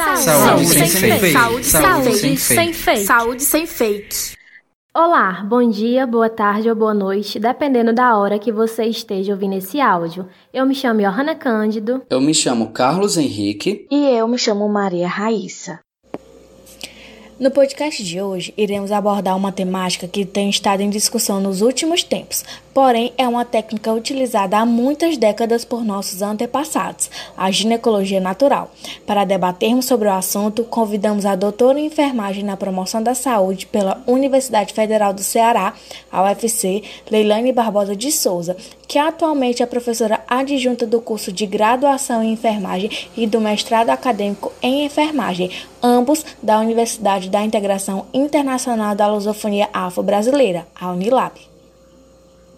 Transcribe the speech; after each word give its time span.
Saúde, 0.00 0.22
Saúde 0.22 0.66
sem, 0.66 0.88
sem 0.88 1.18
fake. 1.18 1.32
Saúde, 1.32 1.66
Saúde 1.66 2.36
sem 2.38 2.72
fake. 2.72 3.04
Saúde 3.04 3.42
sem 3.42 3.66
fake. 3.66 4.16
Olá, 4.94 5.44
bom 5.46 5.68
dia, 5.68 6.06
boa 6.06 6.30
tarde 6.30 6.70
ou 6.70 6.74
boa 6.74 6.94
noite, 6.94 7.38
dependendo 7.38 7.92
da 7.92 8.16
hora 8.16 8.38
que 8.38 8.50
você 8.50 8.84
esteja 8.84 9.32
ouvindo 9.32 9.56
esse 9.56 9.78
áudio. 9.78 10.26
Eu 10.54 10.64
me 10.64 10.74
chamo 10.74 11.02
Johanna 11.02 11.34
Cândido. 11.34 12.02
Eu 12.08 12.18
me 12.18 12.32
chamo 12.32 12.70
Carlos 12.70 13.18
Henrique. 13.18 13.86
E 13.90 14.06
eu 14.16 14.26
me 14.26 14.38
chamo 14.38 14.66
Maria 14.70 15.06
Raíssa. 15.06 15.80
No 17.38 17.50
podcast 17.50 18.02
de 18.02 18.20
hoje, 18.20 18.54
iremos 18.56 18.92
abordar 18.92 19.36
uma 19.36 19.52
temática 19.52 20.08
que 20.08 20.24
tem 20.24 20.50
estado 20.50 20.80
em 20.80 20.90
discussão 20.90 21.40
nos 21.40 21.60
últimos 21.60 22.02
tempos, 22.02 22.44
porém 22.72 23.12
é 23.18 23.26
uma 23.26 23.44
técnica 23.44 23.92
utilizada 23.92 24.58
há 24.58 24.66
muitas 24.66 25.16
décadas 25.16 25.64
por 25.64 25.84
nossos 25.84 26.22
antepassados, 26.22 27.10
a 27.36 27.50
ginecologia 27.50 28.20
natural. 28.20 28.70
Para 29.06 29.24
debatermos 29.24 29.84
sobre 29.84 30.08
o 30.08 30.12
assunto, 30.12 30.64
convidamos 30.64 31.26
a 31.26 31.34
doutora 31.34 31.78
em 31.78 31.86
enfermagem 31.86 32.44
na 32.44 32.56
promoção 32.56 33.02
da 33.02 33.14
saúde 33.14 33.66
pela 33.66 34.02
Universidade 34.06 34.72
Federal 34.72 35.12
do 35.12 35.22
Ceará, 35.22 35.74
a 36.10 36.22
UFC, 36.24 36.82
Leilane 37.10 37.52
Barbosa 37.52 37.96
de 37.96 38.10
Souza, 38.12 38.56
que 38.86 38.98
atualmente 38.98 39.62
é 39.62 39.66
professora 39.66 40.20
adjunta 40.26 40.86
do 40.86 41.00
curso 41.00 41.32
de 41.32 41.46
graduação 41.46 42.22
em 42.22 42.32
enfermagem 42.32 42.90
e 43.16 43.26
do 43.26 43.40
mestrado 43.40 43.90
acadêmico 43.90 44.52
em 44.62 44.84
enfermagem, 44.84 45.50
ambos 45.82 46.24
da 46.42 46.58
Universidade 46.58 47.28
da 47.28 47.42
Integração 47.42 48.06
Internacional 48.12 48.94
da 48.94 49.06
Lusofonia 49.06 49.68
Afro-Brasileira, 49.72 50.66
a 50.74 50.90
Unilab. 50.90 51.49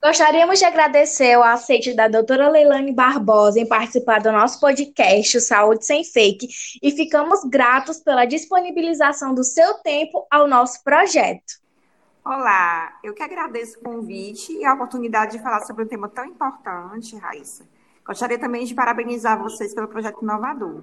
Gostaríamos 0.05 0.59
de 0.59 0.65
agradecer 0.65 1.39
o 1.39 1.45
aceite 1.45 1.95
da 1.95 2.09
doutora 2.09 2.49
Leilane 2.49 2.93
Barbosa 2.93 3.61
em 3.61 3.69
participar 3.69 4.21
do 4.21 4.33
nosso 4.33 4.59
podcast 4.59 5.41
Saúde 5.41 5.87
Sem 5.87 6.03
Fake 6.03 6.49
e 6.83 6.91
ficamos 6.91 7.45
gratos 7.45 8.01
pela 8.01 8.25
disponibilização 8.25 9.33
do 9.33 9.45
seu 9.45 9.75
tempo 9.75 10.27
ao 10.29 10.49
nosso 10.49 10.83
projeto. 10.83 11.63
Olá, 12.25 12.99
eu 13.05 13.15
que 13.15 13.23
agradeço 13.23 13.79
o 13.79 13.83
convite 13.85 14.53
e 14.53 14.65
a 14.65 14.75
oportunidade 14.75 15.37
de 15.37 15.43
falar 15.43 15.61
sobre 15.61 15.85
um 15.85 15.89
tema 15.89 16.09
tão 16.09 16.25
importante, 16.25 17.15
Raíssa. 17.15 17.65
Gostaria 18.05 18.41
também 18.41 18.65
de 18.65 18.75
parabenizar 18.75 19.41
vocês 19.41 19.73
pelo 19.73 19.87
projeto 19.87 20.21
inovador. 20.21 20.83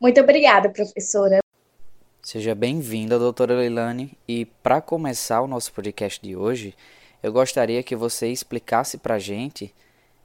Muito 0.00 0.20
obrigada, 0.20 0.68
professora. 0.70 1.40
Seja 2.22 2.54
bem-vinda, 2.54 3.18
doutora 3.18 3.56
Leilane. 3.56 4.16
E 4.28 4.44
para 4.44 4.80
começar 4.80 5.40
o 5.40 5.48
nosso 5.48 5.72
podcast 5.72 6.20
de 6.22 6.36
hoje, 6.36 6.72
eu 7.22 7.32
gostaria 7.32 7.82
que 7.82 7.96
você 7.96 8.28
explicasse 8.28 8.98
para 8.98 9.14
a 9.14 9.18
gente, 9.18 9.74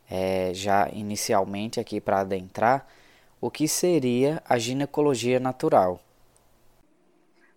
é, 0.10 0.54
já 0.54 0.90
inicialmente 0.90 1.80
aqui 1.80 2.02
para 2.02 2.22
adentrar, 2.22 2.88
o 3.40 3.50
que 3.50 3.68
seria 3.68 4.42
a 4.48 4.58
ginecologia 4.58 5.40
natural. 5.40 6.00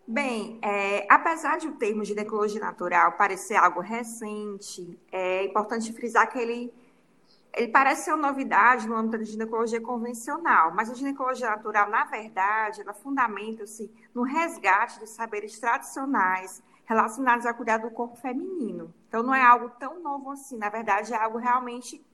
Bem, 0.06 0.58
é, 0.62 1.06
apesar 1.10 1.56
de 1.56 1.66
o 1.66 1.72
termo 1.72 2.04
ginecologia 2.04 2.60
natural 2.60 3.12
parecer 3.12 3.56
algo 3.56 3.80
recente, 3.80 4.98
é 5.10 5.44
importante 5.44 5.92
frisar 5.94 6.30
que 6.30 6.38
ele, 6.38 6.72
ele 7.54 7.68
parece 7.68 8.04
ser 8.04 8.12
uma 8.12 8.28
novidade 8.28 8.86
no 8.86 8.94
âmbito 8.96 9.18
da 9.18 9.24
ginecologia 9.24 9.80
convencional, 9.80 10.74
mas 10.74 10.90
a 10.90 10.94
ginecologia 10.94 11.48
natural, 11.48 11.88
na 11.88 12.04
verdade, 12.04 12.82
ela 12.82 12.92
fundamenta-se 12.92 13.90
no 14.14 14.22
resgate 14.22 15.00
dos 15.00 15.10
saberes 15.10 15.58
tradicionais 15.58 16.62
relacionados 16.84 17.46
ao 17.46 17.54
cuidado 17.54 17.88
do 17.88 17.90
corpo 17.90 18.16
feminino. 18.16 18.92
Então, 19.14 19.22
não 19.22 19.32
é 19.32 19.44
algo 19.44 19.68
tão 19.78 20.02
novo 20.02 20.32
assim, 20.32 20.58
na 20.58 20.68
verdade, 20.68 21.14
é 21.14 21.16
algo 21.16 21.38
realmente 21.38 22.04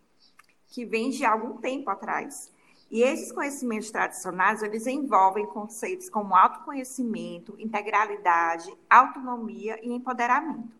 que 0.67 0.85
vem 0.85 1.09
de 1.09 1.25
algum 1.25 1.57
tempo 1.57 1.89
atrás. 1.89 2.53
E 2.91 3.03
esses 3.03 3.33
conhecimentos 3.33 3.91
tradicionais, 3.91 4.63
eles 4.63 4.87
envolvem 4.87 5.47
conceitos 5.47 6.11
como 6.11 6.37
autoconhecimento, 6.37 7.55
integralidade, 7.59 8.71
autonomia 8.91 9.81
e 9.83 9.91
empoderamento. 9.91 10.77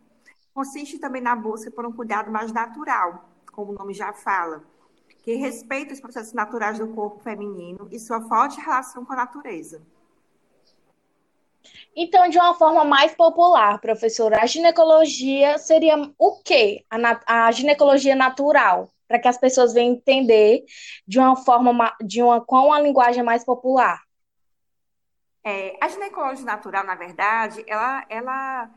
Consiste 0.53 0.99
também 0.99 1.23
na 1.23 1.35
busca 1.35 1.71
por 1.71 1.87
um 1.87 1.93
cuidado 1.93 2.31
mais 2.31 2.53
natural, 2.53 3.31
como 3.51 3.73
o 3.73 3.75
nome 3.75 3.95
já 3.95 4.13
fala, 4.13 4.63
que 5.23 5.37
respeita 5.37 5.95
os 5.95 6.01
processos 6.01 6.35
naturais 6.35 6.79
do 6.79 6.89
corpo 6.89 7.23
feminino 7.23 7.89
e 7.91 7.99
sua 7.99 8.21
forte 8.21 8.61
relação 8.61 9.07
com 9.07 9.15
a 9.15 9.17
natureza. 9.17 9.81
Então, 11.95 12.29
de 12.29 12.39
uma 12.39 12.55
forma 12.55 12.85
mais 12.85 13.15
popular, 13.15 13.81
professora, 13.81 14.41
a 14.43 14.47
ginecologia 14.47 15.59
seria 15.59 15.97
o 16.19 16.41
quê? 16.43 16.85
A, 16.89 17.47
a 17.47 17.53
ginecologia 17.53 18.15
natural, 18.15 18.91
para 19.09 19.19
que 19.19 19.29
as 19.29 19.39
pessoas 19.39 19.75
venham 19.75 19.95
entender 19.95 20.65
de 21.07 21.19
uma 21.19 21.37
forma, 21.37 21.95
de 22.01 22.23
uma, 22.23 22.41
com 22.41 22.67
uma 22.67 22.81
linguagem 22.81 23.23
mais 23.23 23.45
popular. 23.45 24.01
É, 25.43 25.77
a 25.81 25.89
ginecologia 25.89 26.45
natural, 26.45 26.85
na 26.85 26.95
verdade, 26.95 27.65
ela, 27.67 28.05
ela 28.09 28.71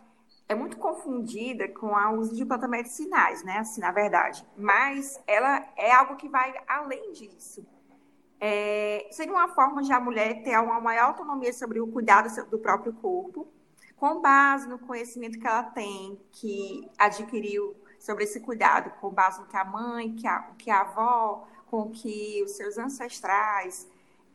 é 0.48 0.56
muito 0.56 0.78
confundida 0.78 1.68
com 1.68 1.88
o 1.88 2.20
uso 2.20 2.36
de 2.36 2.46
plantas 2.46 2.70
medicinais, 2.70 3.44
né? 3.44 3.60
Assim, 3.60 3.82
na 3.82 3.92
verdade. 3.92 4.46
Mas 4.58 5.22
ela 5.28 5.66
é 5.78 5.92
algo 5.92 6.16
que 6.16 6.30
vai 6.30 6.54
além 6.68 7.12
disso 7.12 7.66
é, 8.46 9.08
seria 9.10 9.32
uma 9.32 9.48
forma 9.48 9.82
de 9.82 9.94
a 9.94 10.02
mulher 10.02 10.44
ter 10.44 10.60
uma 10.60 10.82
maior 10.82 11.06
autonomia 11.06 11.54
sobre 11.54 11.80
o 11.80 11.88
cuidado 11.88 12.28
do 12.50 12.60
próprio 12.60 12.92
corpo, 12.92 13.48
com 13.96 14.20
base 14.20 14.68
no 14.68 14.78
conhecimento 14.78 15.40
que 15.40 15.48
ela 15.48 15.64
tem, 15.64 16.20
que 16.30 16.86
adquiriu 16.98 17.74
sobre 17.98 18.26
esse 18.26 18.42
cuidado, 18.42 18.92
com 19.00 19.10
base 19.10 19.40
no 19.40 19.48
que 19.48 19.56
a 19.56 19.64
mãe, 19.64 20.14
que 20.16 20.28
a, 20.28 20.40
que 20.58 20.70
a 20.70 20.82
avó, 20.82 21.48
com 21.68 21.90
que 21.90 22.44
os 22.44 22.52
seus 22.52 22.78
ancestrais 22.78 23.88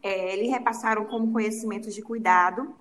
é, 0.02 0.36
lhe 0.36 0.48
repassaram 0.48 1.04
como 1.04 1.30
conhecimentos 1.30 1.94
de 1.94 2.00
cuidado. 2.00 2.74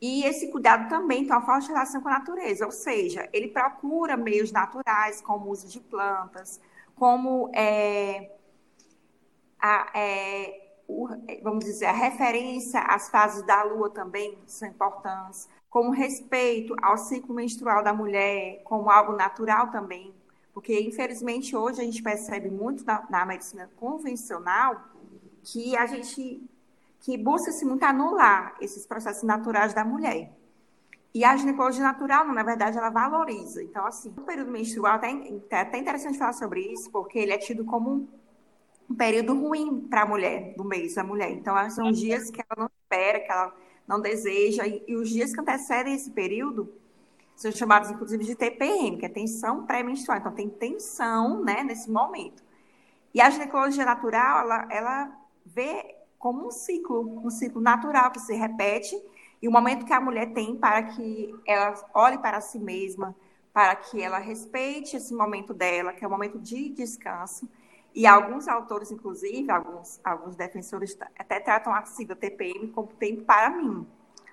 E 0.00 0.22
esse 0.22 0.46
cuidado 0.52 0.88
também 0.88 1.24
tem 1.24 1.32
uma 1.32 1.44
forte 1.44 1.66
relação 1.66 2.00
com 2.00 2.08
a 2.08 2.20
natureza, 2.20 2.64
ou 2.64 2.70
seja, 2.70 3.28
ele 3.32 3.48
procura 3.48 4.16
meios 4.16 4.52
naturais, 4.52 5.20
como 5.20 5.46
o 5.46 5.50
uso 5.50 5.66
de 5.66 5.80
plantas, 5.80 6.60
como 6.94 7.50
é, 7.52 8.30
a, 9.62 9.88
é, 9.94 10.72
o, 10.88 11.08
vamos 11.42 11.64
dizer, 11.64 11.86
a 11.86 11.92
referência 11.92 12.80
às 12.80 13.08
fases 13.08 13.46
da 13.46 13.62
lua 13.62 13.88
também 13.88 14.36
são 14.46 14.68
importantes, 14.68 15.48
como 15.70 15.90
respeito 15.90 16.74
ao 16.82 16.98
ciclo 16.98 17.34
menstrual 17.34 17.82
da 17.82 17.94
mulher, 17.94 18.60
como 18.64 18.90
algo 18.90 19.12
natural 19.12 19.70
também, 19.70 20.12
porque 20.52 20.78
infelizmente 20.80 21.56
hoje 21.56 21.80
a 21.80 21.84
gente 21.84 22.02
percebe 22.02 22.50
muito 22.50 22.84
na, 22.84 23.06
na 23.08 23.24
medicina 23.24 23.70
convencional 23.76 24.82
que 25.44 25.76
a 25.76 25.86
gente 25.86 26.42
que 27.00 27.16
busca-se 27.18 27.64
muito 27.64 27.82
anular 27.82 28.54
esses 28.60 28.86
processos 28.86 29.24
naturais 29.24 29.74
da 29.74 29.84
mulher. 29.84 30.30
E 31.12 31.24
a 31.24 31.36
ginecologia 31.36 31.82
natural, 31.82 32.26
na 32.28 32.44
verdade, 32.44 32.78
ela 32.78 32.90
valoriza. 32.90 33.60
Então, 33.60 33.84
assim, 33.84 34.14
o 34.16 34.22
período 34.22 34.52
menstrual, 34.52 34.94
até, 34.94 35.10
é 35.50 35.60
até 35.60 35.78
interessante 35.78 36.16
falar 36.16 36.32
sobre 36.32 36.60
isso, 36.60 36.90
porque 36.92 37.18
ele 37.18 37.32
é 37.32 37.38
tido 37.38 37.64
como 37.64 38.08
um 38.92 38.94
período 38.94 39.34
ruim 39.34 39.80
para 39.88 40.02
a 40.02 40.06
mulher, 40.06 40.54
do 40.54 40.64
mês 40.64 40.94
da 40.94 41.02
mulher. 41.02 41.30
Então, 41.30 41.54
são 41.70 41.90
dias 41.90 42.30
que 42.30 42.40
ela 42.40 42.64
não 42.64 42.70
espera, 42.82 43.20
que 43.20 43.32
ela 43.32 43.54
não 43.88 44.00
deseja, 44.00 44.66
e, 44.66 44.84
e 44.86 44.94
os 44.94 45.08
dias 45.08 45.32
que 45.32 45.40
antecedem 45.40 45.94
esse 45.94 46.10
período 46.10 46.70
são 47.34 47.50
chamados, 47.50 47.90
inclusive, 47.90 48.22
de 48.22 48.34
TPM, 48.34 48.98
que 48.98 49.06
é 49.06 49.08
tensão 49.08 49.64
pré-menstrual. 49.64 50.18
Então, 50.18 50.32
tem 50.32 50.48
tensão, 50.48 51.42
né, 51.42 51.62
nesse 51.64 51.90
momento. 51.90 52.44
E 53.14 53.20
a 53.20 53.30
ginecologia 53.30 53.84
natural, 53.84 54.40
ela, 54.40 54.68
ela 54.70 55.18
vê 55.44 55.96
como 56.18 56.46
um 56.46 56.50
ciclo, 56.50 57.26
um 57.26 57.30
ciclo 57.30 57.60
natural 57.60 58.10
que 58.10 58.20
se 58.20 58.34
repete, 58.34 58.94
e 59.40 59.48
o 59.48 59.50
momento 59.50 59.86
que 59.86 59.92
a 59.92 60.00
mulher 60.00 60.32
tem 60.34 60.54
para 60.54 60.82
que 60.82 61.34
ela 61.46 61.74
olhe 61.94 62.18
para 62.18 62.40
si 62.40 62.58
mesma, 62.58 63.16
para 63.52 63.74
que 63.74 64.00
ela 64.00 64.18
respeite 64.18 64.96
esse 64.96 65.14
momento 65.14 65.52
dela, 65.52 65.92
que 65.92 66.04
é 66.04 66.06
o 66.06 66.10
momento 66.10 66.38
de 66.38 66.68
descanso, 66.68 67.48
e 67.94 68.06
alguns 68.06 68.48
autores, 68.48 68.90
inclusive, 68.90 69.50
alguns, 69.50 70.00
alguns 70.02 70.34
defensores 70.34 70.96
até 71.18 71.40
tratam 71.40 71.74
a 71.74 71.84
sigla 71.84 72.16
TPM 72.16 72.68
como 72.68 72.88
tempo 72.88 73.22
para 73.24 73.50
mim. 73.50 73.86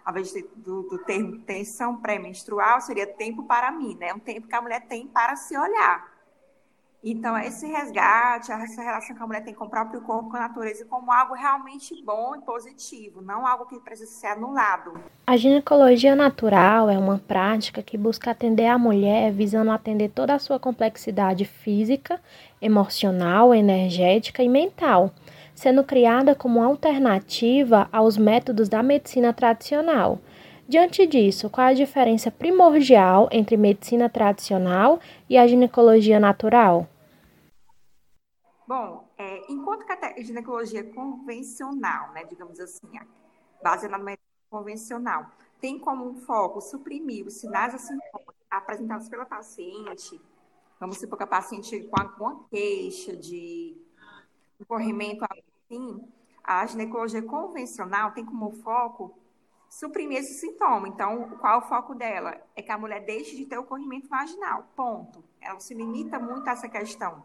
Ao 0.05 0.13
invés 0.13 0.33
do, 0.55 0.83
do 0.83 0.97
termo 0.99 1.39
tensão 1.41 1.97
pré-menstrual, 1.97 2.81
seria 2.81 3.05
tempo 3.05 3.43
para 3.43 3.71
mim, 3.71 3.95
né? 3.99 4.13
Um 4.13 4.19
tempo 4.19 4.47
que 4.47 4.55
a 4.55 4.61
mulher 4.61 4.87
tem 4.87 5.05
para 5.07 5.35
se 5.35 5.57
olhar. 5.57 6.18
Então, 7.01 7.37
esse 7.37 7.65
resgate, 7.65 8.51
essa 8.51 8.81
relação 8.81 9.15
que 9.15 9.23
a 9.23 9.25
mulher 9.25 9.41
tem 9.41 9.53
com 9.53 9.63
o 9.63 9.69
próprio 9.69 10.01
corpo, 10.01 10.29
com 10.29 10.35
a 10.35 10.41
natureza, 10.41 10.83
como 10.83 11.09
algo 11.09 11.33
realmente 11.33 11.95
bom 12.03 12.35
e 12.35 12.41
positivo, 12.41 13.21
não 13.21 13.47
algo 13.47 13.65
que 13.65 13.79
precisa 13.79 14.11
ser 14.11 14.27
anulado. 14.27 14.99
A 15.25 15.37
ginecologia 15.37 16.13
natural 16.13 16.89
é 16.89 16.97
uma 16.97 17.17
prática 17.17 17.81
que 17.81 17.97
busca 17.97 18.31
atender 18.31 18.65
a 18.65 18.77
mulher 18.77 19.31
visando 19.31 19.71
atender 19.71 20.09
toda 20.09 20.33
a 20.33 20.39
sua 20.39 20.59
complexidade 20.59 21.45
física, 21.45 22.19
emocional, 22.61 23.55
energética 23.55 24.43
e 24.43 24.49
mental, 24.49 25.11
sendo 25.55 25.85
criada 25.85 26.35
como 26.35 26.61
alternativa 26.61 27.87
aos 27.93 28.17
métodos 28.17 28.67
da 28.67 28.83
medicina 28.83 29.31
tradicional. 29.31 30.19
Diante 30.69 31.07
disso, 31.07 31.49
qual 31.49 31.65
a 31.65 31.73
diferença 31.73 32.29
primordial 32.29 33.27
entre 33.31 33.57
medicina 33.57 34.07
tradicional 34.07 34.99
e 35.27 35.35
a 35.35 35.47
ginecologia 35.47 36.19
natural? 36.19 36.87
Bom, 38.67 39.03
é, 39.17 39.51
enquanto 39.51 39.83
que 39.83 39.91
a 39.91 40.21
ginecologia 40.21 40.83
convencional, 40.93 42.11
né, 42.11 42.23
digamos 42.25 42.59
assim, 42.59 42.87
baseada 43.63 43.97
na 43.97 44.03
medicina 44.03 44.45
convencional, 44.47 45.31
tem 45.59 45.79
como 45.79 46.13
foco 46.21 46.61
suprimir 46.61 47.25
os 47.25 47.39
sinais 47.39 47.73
e 47.73 47.79
sintomas 47.79 48.35
apresentados 48.47 49.09
pela 49.09 49.25
paciente, 49.25 50.21
vamos 50.79 50.99
supor 50.99 51.17
que 51.17 51.23
a 51.23 51.27
paciente 51.27 51.81
com 51.85 51.99
alguma 51.99 52.43
queixa 52.47 53.17
de 53.17 53.75
corrimento 54.67 55.25
assim, 55.25 56.07
a 56.43 56.63
ginecologia 56.67 57.23
convencional 57.23 58.11
tem 58.11 58.23
como 58.23 58.51
foco 58.51 59.18
suprimir 59.69 60.17
esse 60.17 60.33
sintoma. 60.33 60.87
Então, 60.87 61.29
qual 61.39 61.53
é 61.53 61.57
o 61.57 61.67
foco 61.67 61.93
dela? 61.93 62.41
É 62.55 62.61
que 62.61 62.71
a 62.71 62.77
mulher 62.77 63.05
deixe 63.05 63.35
de 63.35 63.45
ter 63.45 63.57
o 63.57 63.63
corrimento 63.63 64.09
vaginal. 64.09 64.67
Ponto. 64.75 65.23
Ela 65.39 65.59
se 65.59 65.73
limita 65.73 66.17
muito 66.19 66.47
a 66.47 66.51
essa 66.51 66.67
questão. 66.67 67.23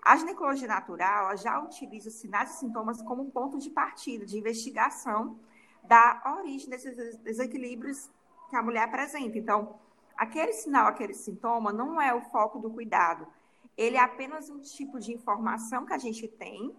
A 0.00 0.16
ginecologia 0.16 0.66
natural 0.66 1.36
já 1.36 1.60
utiliza 1.60 2.10
sinais 2.10 2.54
e 2.54 2.58
sintomas 2.58 3.00
como 3.02 3.30
ponto 3.30 3.58
de 3.58 3.70
partida, 3.70 4.26
de 4.26 4.36
investigação 4.36 5.38
da 5.84 6.22
origem 6.38 6.68
desses 6.68 7.16
desequilíbrios 7.18 8.10
que 8.50 8.56
a 8.56 8.62
mulher 8.62 8.82
apresenta. 8.82 9.38
Então, 9.38 9.78
aquele 10.16 10.52
sinal, 10.52 10.88
aquele 10.88 11.14
sintoma 11.14 11.72
não 11.72 12.00
é 12.00 12.12
o 12.12 12.20
foco 12.20 12.58
do 12.58 12.70
cuidado. 12.70 13.28
Ele 13.76 13.96
é 13.96 14.00
apenas 14.00 14.50
um 14.50 14.58
tipo 14.58 14.98
de 14.98 15.12
informação 15.12 15.86
que 15.86 15.92
a 15.92 15.98
gente 15.98 16.26
tem 16.26 16.74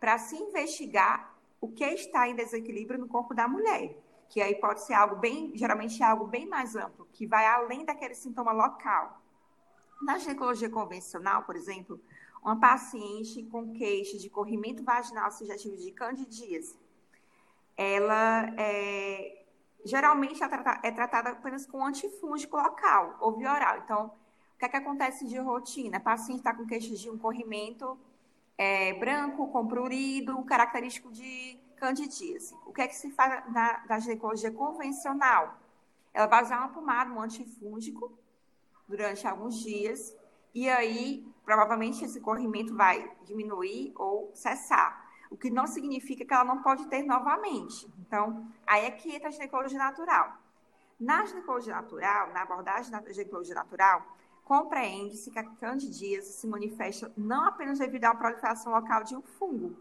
para 0.00 0.18
se 0.18 0.36
investigar 0.36 1.32
o 1.60 1.68
que 1.68 1.84
está 1.84 2.28
em 2.28 2.34
desequilíbrio 2.34 2.98
no 2.98 3.08
corpo 3.08 3.32
da 3.34 3.48
mulher. 3.48 3.96
Que 4.34 4.42
aí 4.42 4.56
pode 4.56 4.82
ser 4.82 4.94
algo 4.94 5.14
bem, 5.14 5.52
geralmente 5.54 6.02
é 6.02 6.06
algo 6.06 6.26
bem 6.26 6.44
mais 6.44 6.74
amplo, 6.74 7.06
que 7.12 7.24
vai 7.24 7.46
além 7.46 7.84
daquele 7.84 8.16
sintoma 8.16 8.50
local. 8.50 9.22
Na 10.02 10.18
ginecologia 10.18 10.68
convencional, 10.68 11.44
por 11.44 11.54
exemplo, 11.54 12.00
uma 12.42 12.58
paciente 12.58 13.44
com 13.44 13.72
queixa 13.72 14.18
de 14.18 14.28
corrimento 14.28 14.82
vaginal 14.82 15.30
sugestivo 15.30 15.76
de 15.76 15.92
candidíase, 15.92 16.76
ela 17.76 18.52
é, 18.58 19.44
geralmente 19.84 20.42
é 20.42 20.48
tratada, 20.48 20.80
é 20.82 20.90
tratada 20.90 21.30
apenas 21.30 21.64
com 21.64 21.86
antifúngico 21.86 22.56
local 22.56 23.16
ou 23.20 23.36
via 23.36 23.52
oral. 23.52 23.82
Então, 23.84 24.06
o 24.06 24.58
que, 24.58 24.64
é 24.64 24.68
que 24.68 24.76
acontece 24.76 25.24
de 25.28 25.38
rotina? 25.38 25.98
A 25.98 26.00
paciente 26.00 26.38
está 26.38 26.52
com 26.52 26.66
queixa 26.66 26.92
de 26.92 27.08
um 27.08 27.16
corrimento 27.16 27.96
é, 28.58 28.94
branco, 28.94 29.46
com 29.52 29.64
prurido, 29.64 30.42
característico 30.42 31.12
de 31.12 31.62
candidíase. 31.74 32.56
O 32.66 32.72
que 32.72 32.82
é 32.82 32.88
que 32.88 32.96
se 32.96 33.10
faz 33.10 33.52
na, 33.52 33.84
na 33.88 33.98
ginecologia 33.98 34.50
convencional? 34.50 35.58
Ela 36.12 36.26
vai 36.26 36.42
usar 36.42 36.58
uma 36.58 36.68
pomada, 36.68 37.12
um 37.12 37.20
antifúngico, 37.20 38.16
durante 38.86 39.26
alguns 39.26 39.56
dias, 39.56 40.16
e 40.54 40.68
aí 40.68 41.26
provavelmente 41.44 42.04
esse 42.04 42.20
corrimento 42.20 42.74
vai 42.74 43.10
diminuir 43.24 43.92
ou 43.96 44.30
cessar. 44.34 45.04
O 45.30 45.36
que 45.36 45.50
não 45.50 45.66
significa 45.66 46.24
que 46.24 46.32
ela 46.32 46.44
não 46.44 46.62
pode 46.62 46.86
ter 46.86 47.02
novamente. 47.02 47.92
Então, 47.98 48.46
aí 48.66 48.84
é 48.84 48.90
que 48.90 49.14
entra 49.14 49.28
a 49.28 49.32
ginecologia 49.32 49.78
natural. 49.78 50.38
Na 50.98 51.24
ginecologia 51.26 51.74
natural, 51.74 52.32
na 52.32 52.42
abordagem 52.42 52.92
da 52.92 53.00
ginecologia 53.10 53.54
natural, 53.54 54.06
compreende-se 54.44 55.30
que 55.30 55.38
a 55.38 55.44
candidíase 55.44 56.32
se 56.34 56.46
manifesta 56.46 57.12
não 57.16 57.46
apenas 57.46 57.78
devido 57.78 58.04
à 58.04 58.14
proliferação 58.14 58.72
local 58.72 59.02
de 59.02 59.16
um 59.16 59.22
fungo, 59.22 59.76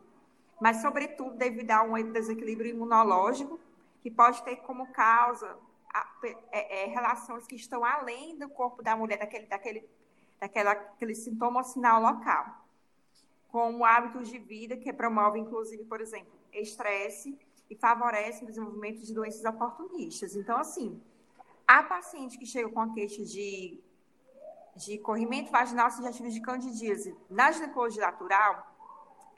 mas, 0.63 0.77
sobretudo, 0.81 1.35
devido 1.35 1.71
a 1.71 1.83
um 1.83 2.11
desequilíbrio 2.13 2.71
imunológico, 2.71 3.59
que 4.01 4.09
pode 4.09 4.41
ter 4.43 4.55
como 4.61 4.87
causa 4.93 5.57
a, 5.93 6.07
é, 6.53 6.83
é, 6.83 6.87
relações 6.87 7.45
que 7.45 7.57
estão 7.57 7.83
além 7.83 8.37
do 8.37 8.47
corpo 8.47 8.81
da 8.81 8.95
mulher, 8.95 9.19
daquele, 9.19 9.45
daquele 9.45 9.89
daquela, 10.39 10.71
aquele 10.71 11.15
sintoma 11.15 11.59
ou 11.59 11.65
sinal 11.65 12.01
local, 12.01 12.65
como 13.49 13.83
hábitos 13.83 14.29
de 14.29 14.39
vida 14.39 14.77
que 14.77 14.93
promove, 14.93 15.37
inclusive, 15.37 15.83
por 15.83 15.99
exemplo, 15.99 16.31
estresse 16.53 17.37
e 17.69 17.75
favorece 17.75 18.45
o 18.45 18.47
desenvolvimento 18.47 19.01
de 19.01 19.13
doenças 19.13 19.43
oportunistas. 19.43 20.33
Então, 20.33 20.57
assim, 20.57 20.97
a 21.67 21.83
paciente 21.83 22.37
que 22.37 22.45
chega 22.45 22.69
com 22.69 22.79
a 22.79 22.93
queixa 22.93 23.21
de, 23.25 23.83
de 24.77 24.97
corrimento 24.99 25.51
vaginal 25.51 25.91
sugestivo 25.91 26.29
de 26.29 26.39
candidíase 26.39 27.13
na 27.29 27.51
ginecologia 27.51 28.05
natural, 28.05 28.72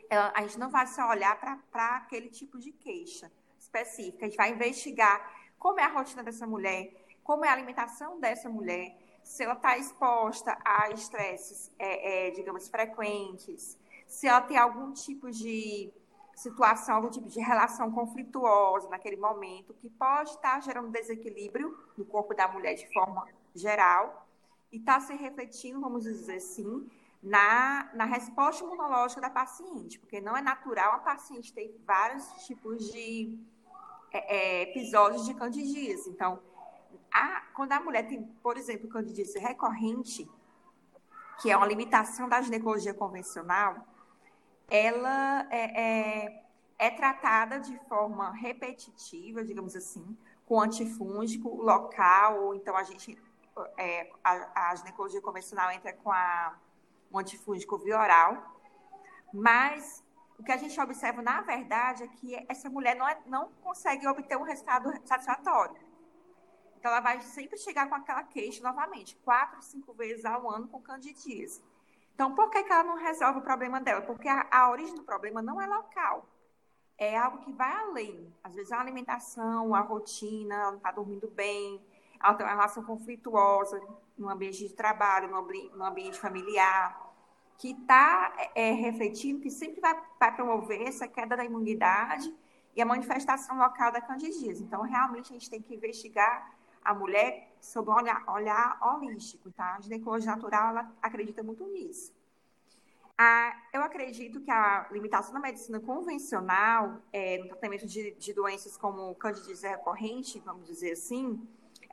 ela, 0.09 0.31
a 0.35 0.41
gente 0.41 0.59
não 0.59 0.69
vai 0.69 0.87
só 0.87 1.09
olhar 1.09 1.39
para 1.39 1.97
aquele 1.97 2.29
tipo 2.29 2.57
de 2.59 2.71
queixa 2.71 3.31
específica, 3.59 4.25
a 4.25 4.29
gente 4.29 4.37
vai 4.37 4.51
investigar 4.51 5.33
como 5.57 5.79
é 5.79 5.83
a 5.83 5.89
rotina 5.89 6.23
dessa 6.23 6.45
mulher, 6.45 6.93
como 7.23 7.43
é 7.43 7.49
a 7.49 7.53
alimentação 7.53 8.19
dessa 8.19 8.47
mulher, 8.49 8.95
se 9.23 9.43
ela 9.43 9.53
está 9.53 9.77
exposta 9.77 10.57
a 10.63 10.91
estresses, 10.91 11.71
é, 11.79 12.27
é, 12.27 12.31
digamos, 12.31 12.69
frequentes, 12.69 13.77
se 14.07 14.27
ela 14.27 14.41
tem 14.41 14.57
algum 14.57 14.93
tipo 14.93 15.31
de 15.31 15.91
situação, 16.35 16.95
algum 16.95 17.09
tipo 17.09 17.27
de 17.27 17.39
relação 17.39 17.91
conflituosa 17.91 18.87
naquele 18.89 19.17
momento, 19.17 19.73
que 19.73 19.89
pode 19.89 20.29
estar 20.29 20.55
tá 20.55 20.59
gerando 20.59 20.91
desequilíbrio 20.91 21.75
no 21.97 22.05
corpo 22.05 22.35
da 22.35 22.47
mulher 22.47 22.75
de 22.75 22.91
forma 22.93 23.25
geral, 23.55 24.27
e 24.71 24.77
está 24.77 24.99
se 24.99 25.15
refletindo, 25.15 25.79
vamos 25.79 26.03
dizer 26.03 26.35
assim, 26.35 26.87
na, 27.25 27.89
na 27.95 28.05
resposta 28.05 28.63
imunológica 28.63 29.19
da 29.19 29.31
paciente, 29.31 29.97
porque 29.97 30.21
não 30.21 30.37
é 30.37 30.41
natural 30.41 30.93
a 30.93 30.99
paciente 30.99 31.51
ter 31.51 31.75
vários 31.83 32.23
tipos 32.45 32.91
de 32.91 33.35
é, 34.11 34.37
é 34.37 34.61
episódios 34.61 35.25
de 35.25 35.33
candidíase. 35.33 36.07
Então, 36.07 36.39
a, 37.11 37.41
quando 37.55 37.71
a 37.71 37.79
mulher 37.79 38.07
tem, 38.07 38.21
por 38.43 38.57
exemplo, 38.57 38.87
candidíase 38.87 39.39
recorrente, 39.39 40.29
que 41.41 41.49
é 41.49 41.57
uma 41.57 41.65
limitação 41.65 42.29
da 42.29 42.39
ginecologia 42.41 42.93
convencional, 42.93 43.87
ela 44.69 45.47
é, 45.49 45.81
é, 46.27 46.43
é 46.77 46.89
tratada 46.91 47.59
de 47.59 47.75
forma 47.89 48.31
repetitiva, 48.33 49.43
digamos 49.43 49.75
assim, 49.75 50.15
com 50.45 50.61
antifúngico 50.61 51.49
local, 51.55 52.43
ou 52.43 52.55
então 52.55 52.77
a 52.77 52.83
gente, 52.83 53.17
é, 53.77 54.11
a, 54.23 54.69
a, 54.69 54.75
ginecologia 54.75 55.21
convencional 55.21 55.71
entra 55.71 55.91
com 55.91 56.11
a, 56.11 56.55
um 57.11 57.19
antifúngico 57.19 57.77
via 57.77 57.97
mas 59.33 60.03
o 60.37 60.43
que 60.43 60.51
a 60.51 60.57
gente 60.57 60.79
observa, 60.79 61.21
na 61.21 61.41
verdade, 61.41 62.03
é 62.03 62.07
que 62.07 62.45
essa 62.49 62.69
mulher 62.69 62.95
não, 62.95 63.07
é, 63.07 63.17
não 63.25 63.49
consegue 63.61 64.07
obter 64.07 64.37
um 64.37 64.43
resultado 64.43 64.91
satisfatório. 65.05 65.75
Então, 66.77 66.91
ela 66.91 66.99
vai 66.99 67.21
sempre 67.21 67.57
chegar 67.57 67.87
com 67.89 67.95
aquela 67.95 68.23
queixa 68.23 68.61
novamente, 68.61 69.15
quatro, 69.17 69.61
cinco 69.61 69.93
vezes 69.93 70.23
ao 70.25 70.49
ano 70.49 70.67
com 70.67 70.81
candidíase. 70.81 71.63
Então, 72.13 72.35
por 72.35 72.49
que, 72.49 72.63
que 72.63 72.71
ela 72.71 72.83
não 72.83 72.95
resolve 72.95 73.39
o 73.39 73.43
problema 73.43 73.81
dela? 73.81 74.01
Porque 74.01 74.27
a, 74.27 74.47
a 74.51 74.69
origem 74.69 74.95
do 74.95 75.03
problema 75.03 75.41
não 75.41 75.59
é 75.61 75.67
local. 75.67 76.29
É 76.97 77.17
algo 77.17 77.39
que 77.39 77.51
vai 77.51 77.71
além. 77.71 78.33
Às 78.43 78.55
vezes, 78.55 78.71
a 78.71 78.79
alimentação, 78.79 79.73
a 79.73 79.81
rotina, 79.81 80.55
ela 80.55 80.71
não 80.71 80.77
está 80.77 80.91
dormindo 80.91 81.29
bem, 81.29 81.85
ela 82.23 82.33
tem 82.35 82.45
uma 82.45 82.53
relação 82.53 82.83
conflituosa 82.83 83.81
no 84.17 84.29
ambiente 84.29 84.67
de 84.67 84.73
trabalho, 84.73 85.29
no, 85.29 85.83
ambiente 85.83 86.19
familiar, 86.19 87.13
que 87.57 87.71
está 87.71 88.33
é, 88.53 88.71
refletindo, 88.71 89.41
que 89.41 89.49
sempre 89.49 89.81
vai, 89.81 89.99
vai 90.19 90.35
promover 90.35 90.81
essa 90.81 91.07
queda 91.07 91.35
da 91.37 91.43
imunidade 91.43 92.33
e 92.75 92.81
a 92.81 92.85
manifestação 92.85 93.57
local 93.57 93.91
da 93.91 94.01
candidíase. 94.01 94.63
Então, 94.63 94.81
realmente, 94.81 95.31
a 95.31 95.33
gente 95.33 95.49
tem 95.49 95.61
que 95.61 95.73
investigar 95.73 96.55
a 96.83 96.93
mulher 96.93 97.55
sob 97.59 97.89
um 97.89 97.93
olhar, 97.93 98.23
olhar 98.27 98.77
holístico, 98.81 99.51
tá? 99.51 99.75
A 99.75 99.81
ginecologia 99.81 100.31
natural, 100.31 100.69
ela 100.69 100.91
acredita 101.01 101.41
muito 101.41 101.65
nisso. 101.67 102.13
Ah, 103.17 103.55
eu 103.73 103.81
acredito 103.81 104.41
que 104.41 104.51
a 104.51 104.87
limitação 104.91 105.33
da 105.33 105.39
medicina 105.39 105.79
convencional 105.79 107.01
é, 107.13 107.37
no 107.37 107.47
tratamento 107.47 107.87
de, 107.87 108.11
de 108.11 108.33
doenças 108.33 108.75
como 108.75 109.15
candidíase 109.15 109.65
recorrente, 109.65 110.39
vamos 110.39 110.67
dizer 110.67 110.91
assim, 110.91 111.41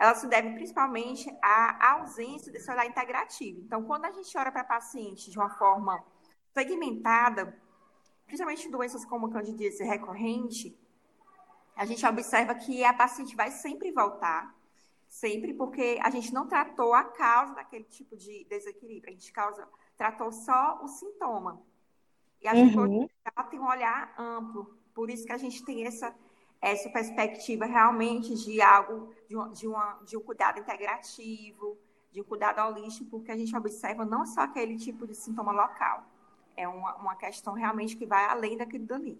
ela 0.02 0.16
se 0.16 0.26
deve 0.26 0.54
principalmente 0.54 1.30
à 1.40 1.92
ausência 1.92 2.50
desse 2.50 2.68
olhar 2.68 2.86
integrativo. 2.86 3.60
Então, 3.60 3.84
quando 3.84 4.04
a 4.04 4.10
gente 4.10 4.36
olha 4.36 4.50
para 4.50 4.64
paciente 4.64 5.30
de 5.30 5.38
uma 5.38 5.50
forma 5.50 6.02
segmentada, 6.52 7.56
principalmente 8.26 8.68
doenças 8.68 9.04
como 9.04 9.30
candidíase 9.30 9.84
recorrente, 9.84 10.76
a 11.76 11.84
gente 11.84 12.04
observa 12.04 12.52
que 12.56 12.82
a 12.84 12.92
paciente 12.92 13.36
vai 13.36 13.52
sempre 13.52 13.92
voltar 13.92 14.52
sempre 15.12 15.52
porque 15.52 15.98
a 16.02 16.10
gente 16.10 16.32
não 16.32 16.48
tratou 16.48 16.94
a 16.94 17.04
causa 17.04 17.54
daquele 17.54 17.84
tipo 17.84 18.16
de 18.16 18.44
desequilíbrio, 18.48 19.10
a 19.10 19.12
gente 19.12 19.30
causa, 19.30 19.68
tratou 19.96 20.32
só 20.32 20.80
o 20.82 20.88
sintoma. 20.88 21.62
E 22.40 22.48
a 22.48 22.54
gente 22.54 22.76
uhum. 22.76 23.06
tem 23.50 23.60
um 23.60 23.68
olhar 23.68 24.14
amplo, 24.18 24.74
por 24.94 25.10
isso 25.10 25.26
que 25.26 25.32
a 25.32 25.36
gente 25.36 25.62
tem 25.64 25.86
essa, 25.86 26.12
essa 26.62 26.88
perspectiva 26.88 27.66
realmente 27.66 28.34
de 28.36 28.62
algo, 28.62 29.12
de, 29.28 29.36
um, 29.36 29.50
de, 29.50 29.66
uma, 29.66 29.98
de 30.06 30.16
um 30.16 30.20
cuidado 30.20 30.60
integrativo, 30.60 31.76
de 32.12 32.20
um 32.20 32.24
cuidado 32.24 32.60
holístico, 32.60 33.10
porque 33.10 33.32
a 33.32 33.36
gente 33.36 33.54
observa 33.56 34.04
não 34.04 34.24
só 34.24 34.42
aquele 34.42 34.76
tipo 34.76 35.04
de 35.06 35.14
sintoma 35.14 35.50
local, 35.50 36.04
é 36.56 36.68
uma, 36.68 36.94
uma 36.96 37.16
questão 37.16 37.54
realmente 37.54 37.96
que 37.96 38.06
vai 38.06 38.24
além 38.26 38.56
daquilo 38.56 38.86
dali. 38.86 39.18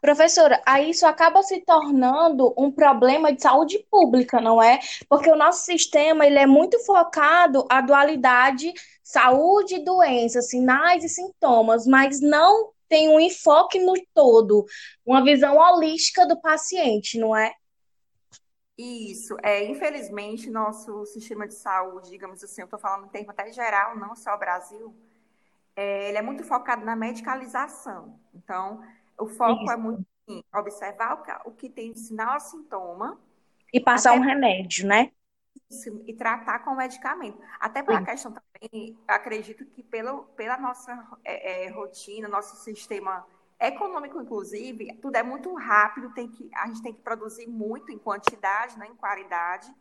Professora, 0.00 0.62
aí 0.64 0.90
isso 0.90 1.04
acaba 1.06 1.42
se 1.42 1.60
tornando 1.60 2.54
um 2.56 2.70
problema 2.70 3.32
de 3.32 3.42
saúde 3.42 3.84
pública, 3.90 4.40
não 4.40 4.62
é? 4.62 4.78
Porque 5.08 5.30
o 5.30 5.36
nosso 5.36 5.64
sistema 5.64 6.26
ele 6.26 6.38
é 6.38 6.46
muito 6.46 6.78
focado 6.86 7.66
a 7.68 7.82
dualidade 7.82 8.72
saúde 9.02 9.74
e 9.74 9.84
doença, 9.84 10.40
sinais 10.40 11.02
e 11.02 11.08
sintomas, 11.08 11.86
mas 11.86 12.20
não 12.20 12.70
tem 12.90 13.08
um 13.08 13.20
enfoque 13.20 13.78
no 13.78 13.94
todo, 14.12 14.66
uma 15.06 15.24
visão 15.24 15.56
holística 15.56 16.26
do 16.26 16.38
paciente, 16.40 17.18
não 17.18 17.34
é? 17.34 17.54
Isso. 18.76 19.36
É, 19.42 19.64
infelizmente, 19.64 20.50
nosso 20.50 21.06
sistema 21.06 21.46
de 21.46 21.54
saúde, 21.54 22.10
digamos 22.10 22.42
assim, 22.42 22.62
eu 22.62 22.64
estou 22.64 22.80
falando 22.80 23.06
em 23.06 23.10
termo 23.10 23.30
até 23.30 23.52
geral, 23.52 23.96
não 23.96 24.16
só 24.16 24.34
o 24.34 24.38
Brasil, 24.38 24.94
é, 25.76 26.08
ele 26.08 26.18
é 26.18 26.22
muito 26.22 26.42
focado 26.42 26.84
na 26.84 26.96
medicalização. 26.96 28.18
Então, 28.34 28.82
o 29.16 29.28
foco 29.28 29.62
Isso. 29.62 29.72
é 29.72 29.76
muito 29.76 30.04
em 30.26 30.42
observar 30.54 31.14
o 31.14 31.22
que, 31.22 31.48
o 31.48 31.52
que 31.52 31.68
tem 31.68 31.92
de 31.92 32.00
sinal 32.00 32.40
sintoma. 32.40 33.20
E 33.72 33.78
passar 33.78 34.14
um 34.14 34.20
remédio, 34.20 34.86
né? 34.86 35.12
E 36.06 36.14
tratar 36.14 36.60
com 36.60 36.74
medicamento. 36.74 37.40
Até 37.58 37.82
pela 37.82 37.98
Sim. 37.98 38.04
questão 38.04 38.32
também, 38.32 38.98
acredito 39.06 39.64
que 39.64 39.82
pelo, 39.82 40.24
pela 40.36 40.56
nossa 40.58 41.06
é, 41.24 41.66
é, 41.66 41.70
rotina, 41.70 42.28
nosso 42.28 42.56
sistema 42.56 43.26
econômico, 43.58 44.20
inclusive, 44.20 44.94
tudo 45.00 45.16
é 45.16 45.22
muito 45.22 45.54
rápido, 45.54 46.12
tem 46.14 46.28
que, 46.28 46.50
a 46.54 46.66
gente 46.66 46.82
tem 46.82 46.92
que 46.92 47.02
produzir 47.02 47.46
muito 47.46 47.92
em 47.92 47.98
quantidade, 47.98 48.78
né, 48.78 48.86
em 48.86 48.96
qualidade, 48.96 49.72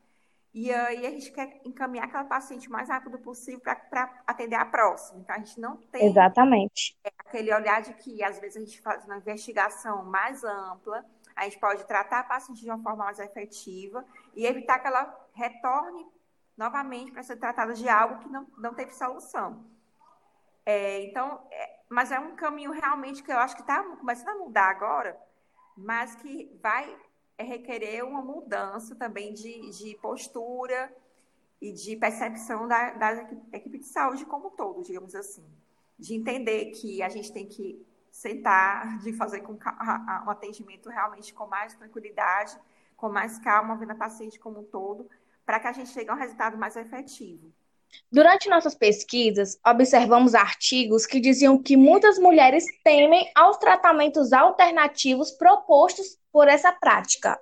e 0.54 0.74
aí 0.74 1.06
a 1.06 1.12
gente 1.12 1.32
quer 1.32 1.62
encaminhar 1.64 2.08
aquela 2.08 2.24
paciente 2.24 2.68
o 2.68 2.72
mais 2.72 2.90
rápido 2.90 3.20
possível 3.20 3.62
para 3.62 4.24
atender 4.26 4.56
a 4.56 4.66
próxima. 4.66 5.20
Então, 5.20 5.36
a 5.36 5.40
gente 5.40 5.60
não 5.60 5.78
tem 5.78 6.08
Exatamente. 6.08 6.98
aquele 7.20 7.54
olhar 7.54 7.82
de 7.82 7.94
que, 7.94 8.24
às 8.24 8.40
vezes, 8.40 8.58
a 8.58 8.60
gente 8.60 8.82
faz 8.82 9.06
uma 9.06 9.18
investigação 9.18 10.04
mais 10.06 10.44
ampla, 10.44 11.06
a 11.36 11.44
gente 11.44 11.60
pode 11.60 11.86
tratar 11.86 12.22
a 12.22 12.24
paciente 12.24 12.62
de 12.62 12.70
uma 12.70 12.82
forma 12.82 13.06
mais 13.06 13.20
efetiva 13.20 14.04
e 14.36 14.46
evitar 14.46 14.80
que 14.80 14.88
ela 14.88 15.06
retorne 15.40 16.06
novamente 16.58 17.12
para 17.12 17.24
ser 17.24 17.38
tratada 17.38 17.74
de 17.74 17.88
algo 17.88 18.20
que 18.20 18.30
não, 18.30 18.46
não 18.58 18.74
teve 18.74 18.94
solução. 18.94 19.66
É, 20.66 21.06
então, 21.06 21.42
é, 21.50 21.80
mas 21.90 22.12
é 22.12 22.20
um 22.20 22.36
caminho 22.36 22.72
realmente 22.72 23.24
que 23.24 23.32
eu 23.32 23.38
acho 23.38 23.56
que 23.56 23.62
está 23.62 23.82
começando 23.82 24.30
a 24.30 24.46
mudar 24.46 24.70
agora, 24.70 25.18
mas 25.76 26.16
que 26.16 26.52
vai 26.62 26.96
requerer 27.40 28.04
uma 28.04 28.22
mudança 28.22 28.94
também 28.96 29.34
de, 29.34 29.70
de 29.72 29.98
postura 30.02 30.94
e 31.62 31.72
de 31.72 31.96
percepção 31.96 32.68
da, 32.68 32.92
da 32.92 33.14
equipe 33.54 33.80
de 33.80 33.86
saúde 33.86 34.26
como 34.26 34.48
um 34.48 34.52
todo, 34.52 34.84
digamos 34.84 35.16
assim. 35.16 35.46
De 35.98 36.14
entender 36.14 36.72
que 36.72 37.02
a 37.02 37.10
gente 37.10 37.32
tem 37.32 37.48
que 37.48 37.86
sentar, 38.12 38.98
de 39.04 39.14
fazer 39.14 39.42
com 39.42 39.54
um 39.54 40.30
atendimento 40.30 40.90
realmente 40.90 41.34
com 41.34 41.48
mais 41.48 41.74
tranquilidade, 41.74 42.60
com 42.98 43.10
mais 43.10 43.40
calma, 43.40 43.78
vendo 43.78 43.92
a 43.92 43.96
paciente 43.96 44.38
como 44.38 44.60
um 44.60 44.64
todo, 44.64 45.10
para 45.50 45.60
que 45.60 45.66
a 45.66 45.72
gente 45.72 45.90
chegue 45.90 46.12
a 46.12 46.14
um 46.14 46.16
resultado 46.16 46.56
mais 46.60 46.76
efetivo. 46.76 47.52
Durante 48.12 48.48
nossas 48.50 48.76
pesquisas, 48.76 49.60
observamos 49.66 50.36
artigos 50.36 51.08
que 51.08 51.20
diziam 51.20 51.58
que 51.58 51.76
muitas 51.76 52.20
mulheres 52.20 52.64
temem 52.84 53.28
aos 53.34 53.58
tratamentos 53.58 54.32
alternativos 54.32 55.32
propostos 55.32 56.20
por 56.32 56.48
essa 56.48 56.72
prática 56.72 57.42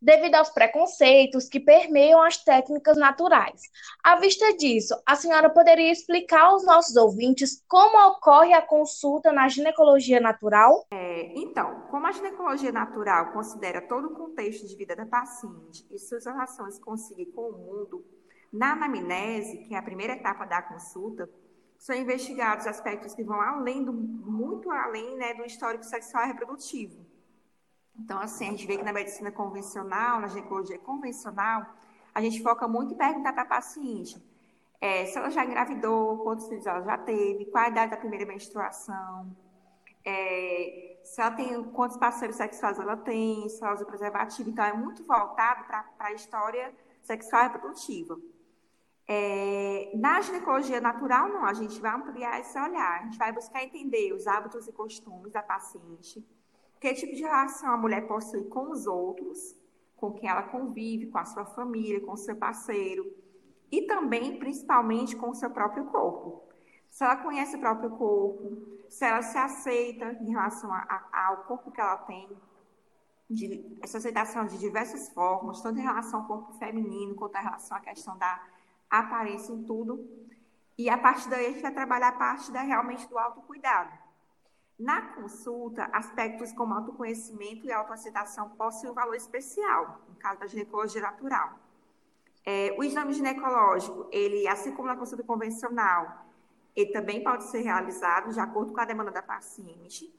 devido 0.00 0.34
aos 0.34 0.50
preconceitos 0.50 1.48
que 1.48 1.60
permeiam 1.60 2.22
as 2.22 2.36
técnicas 2.36 2.96
naturais. 2.96 3.62
À 4.02 4.16
vista 4.16 4.56
disso, 4.56 4.94
a 5.06 5.16
senhora 5.16 5.50
poderia 5.50 5.90
explicar 5.90 6.46
aos 6.46 6.64
nossos 6.64 6.96
ouvintes 6.96 7.62
como 7.68 7.96
ocorre 8.08 8.52
a 8.52 8.62
consulta 8.62 9.32
na 9.32 9.48
ginecologia 9.48 10.20
natural? 10.20 10.86
É, 10.90 11.32
então, 11.38 11.86
como 11.90 12.06
a 12.06 12.12
ginecologia 12.12 12.72
natural 12.72 13.32
considera 13.32 13.80
todo 13.80 14.08
o 14.08 14.14
contexto 14.14 14.66
de 14.66 14.76
vida 14.76 14.94
da 14.94 15.06
paciente 15.06 15.86
e 15.90 15.98
suas 15.98 16.24
relações 16.24 16.78
consigo 16.78 17.32
com 17.32 17.50
o 17.50 17.52
mundo, 17.52 18.04
na 18.52 18.72
anamnese, 18.72 19.58
que 19.58 19.74
é 19.74 19.78
a 19.78 19.82
primeira 19.82 20.14
etapa 20.14 20.44
da 20.44 20.62
consulta, 20.62 21.28
são 21.78 21.94
investigados 21.94 22.66
aspectos 22.66 23.14
que 23.14 23.22
vão 23.22 23.40
além 23.40 23.84
do, 23.84 23.92
muito 23.92 24.70
além 24.70 25.16
né, 25.16 25.34
do 25.34 25.44
histórico 25.44 25.84
sexual 25.84 26.24
e 26.24 26.28
reprodutivo. 26.28 27.05
Então, 27.98 28.18
assim, 28.18 28.48
a 28.48 28.50
gente 28.50 28.66
vê 28.66 28.76
que 28.76 28.84
na 28.84 28.92
medicina 28.92 29.30
convencional, 29.30 30.20
na 30.20 30.28
ginecologia 30.28 30.78
convencional, 30.78 31.66
a 32.14 32.20
gente 32.20 32.42
foca 32.42 32.68
muito 32.68 32.94
em 32.94 32.96
perguntar 32.96 33.32
para 33.32 33.42
a 33.42 33.46
paciente 33.46 34.22
é, 34.80 35.06
se 35.06 35.16
ela 35.16 35.30
já 35.30 35.44
engravidou, 35.44 36.18
quantos 36.18 36.48
filhos 36.48 36.66
ela 36.66 36.82
já 36.82 36.98
teve, 36.98 37.46
qual 37.46 37.64
a 37.64 37.68
idade 37.68 37.92
da 37.92 37.96
primeira 37.96 38.26
menstruação, 38.26 39.34
é, 40.04 40.98
se 41.02 41.20
ela 41.20 41.30
tem 41.30 41.64
quantos 41.70 41.96
parceiros 41.96 42.36
sexuais 42.36 42.78
ela 42.78 42.96
tem, 42.96 43.48
se 43.48 43.62
ela 43.62 43.74
usa 43.74 43.84
preservativo. 43.84 44.50
Então, 44.50 44.64
é 44.64 44.72
muito 44.72 45.02
voltado 45.04 45.64
para 45.64 45.84
a 45.98 46.12
história 46.12 46.74
sexual 47.02 47.46
e 47.46 47.48
reprodutiva. 47.48 48.18
É, 49.08 49.92
na 49.94 50.20
ginecologia 50.20 50.80
natural, 50.80 51.28
não, 51.28 51.44
a 51.44 51.54
gente 51.54 51.80
vai 51.80 51.94
ampliar 51.94 52.40
esse 52.40 52.58
olhar, 52.58 53.00
a 53.00 53.04
gente 53.04 53.16
vai 53.16 53.32
buscar 53.32 53.62
entender 53.62 54.12
os 54.12 54.26
hábitos 54.26 54.66
e 54.66 54.72
costumes 54.72 55.32
da 55.32 55.42
paciente, 55.42 56.26
que 56.80 56.92
tipo 56.94 57.14
de 57.14 57.22
relação 57.22 57.70
a 57.70 57.76
mulher 57.76 58.06
possui 58.06 58.44
com 58.44 58.70
os 58.70 58.86
outros, 58.86 59.56
com 59.96 60.12
quem 60.12 60.28
ela 60.28 60.42
convive, 60.42 61.06
com 61.06 61.18
a 61.18 61.24
sua 61.24 61.44
família, 61.44 62.00
com 62.00 62.12
o 62.12 62.16
seu 62.16 62.36
parceiro, 62.36 63.10
e 63.70 63.82
também, 63.82 64.38
principalmente, 64.38 65.16
com 65.16 65.30
o 65.30 65.34
seu 65.34 65.50
próprio 65.50 65.86
corpo. 65.86 66.42
Se 66.88 67.02
ela 67.02 67.16
conhece 67.16 67.56
o 67.56 67.60
próprio 67.60 67.90
corpo, 67.90 68.62
se 68.88 69.04
ela 69.04 69.22
se 69.22 69.36
aceita 69.36 70.12
em 70.20 70.30
relação 70.30 70.72
a, 70.72 70.78
a, 71.12 71.26
ao 71.28 71.44
corpo 71.44 71.70
que 71.70 71.80
ela 71.80 71.96
tem, 71.98 72.28
de, 73.28 73.76
essa 73.82 73.98
aceitação 73.98 74.46
de 74.46 74.56
diversas 74.58 75.08
formas, 75.08 75.60
tanto 75.60 75.80
em 75.80 75.82
relação 75.82 76.20
ao 76.20 76.26
corpo 76.26 76.52
feminino, 76.52 77.16
quanto 77.16 77.36
em 77.36 77.42
relação 77.42 77.76
à 77.76 77.80
questão 77.80 78.16
da 78.16 78.40
aparência 78.88 79.52
em 79.52 79.64
tudo. 79.64 80.06
E 80.78 80.88
a 80.88 80.96
partir 80.96 81.28
daí 81.28 81.46
a 81.46 81.50
gente 81.50 81.62
vai 81.62 81.72
trabalhar 81.72 82.08
a 82.08 82.12
parte 82.12 82.52
da, 82.52 82.62
realmente 82.62 83.08
do 83.08 83.18
autocuidado 83.18 84.05
na 84.78 85.00
consulta, 85.14 85.84
aspectos 85.92 86.52
como 86.52 86.74
autoconhecimento 86.74 87.66
e 87.66 87.72
autoaceitação 87.72 88.50
possuem 88.50 88.92
um 88.92 88.94
valor 88.94 89.14
especial, 89.14 90.02
no 90.08 90.16
caso 90.16 90.40
da 90.40 90.46
ginecologia 90.46 91.00
natural. 91.00 91.58
É, 92.44 92.74
o 92.78 92.84
exame 92.84 93.12
ginecológico, 93.12 94.06
ele, 94.12 94.46
assim 94.46 94.72
como 94.72 94.88
na 94.88 94.96
consulta 94.96 95.24
convencional, 95.24 96.26
ele 96.76 96.92
também 96.92 97.24
pode 97.24 97.44
ser 97.44 97.62
realizado 97.62 98.32
de 98.32 98.38
acordo 98.38 98.72
com 98.72 98.80
a 98.80 98.84
demanda 98.84 99.10
da 99.10 99.22
paciente, 99.22 100.14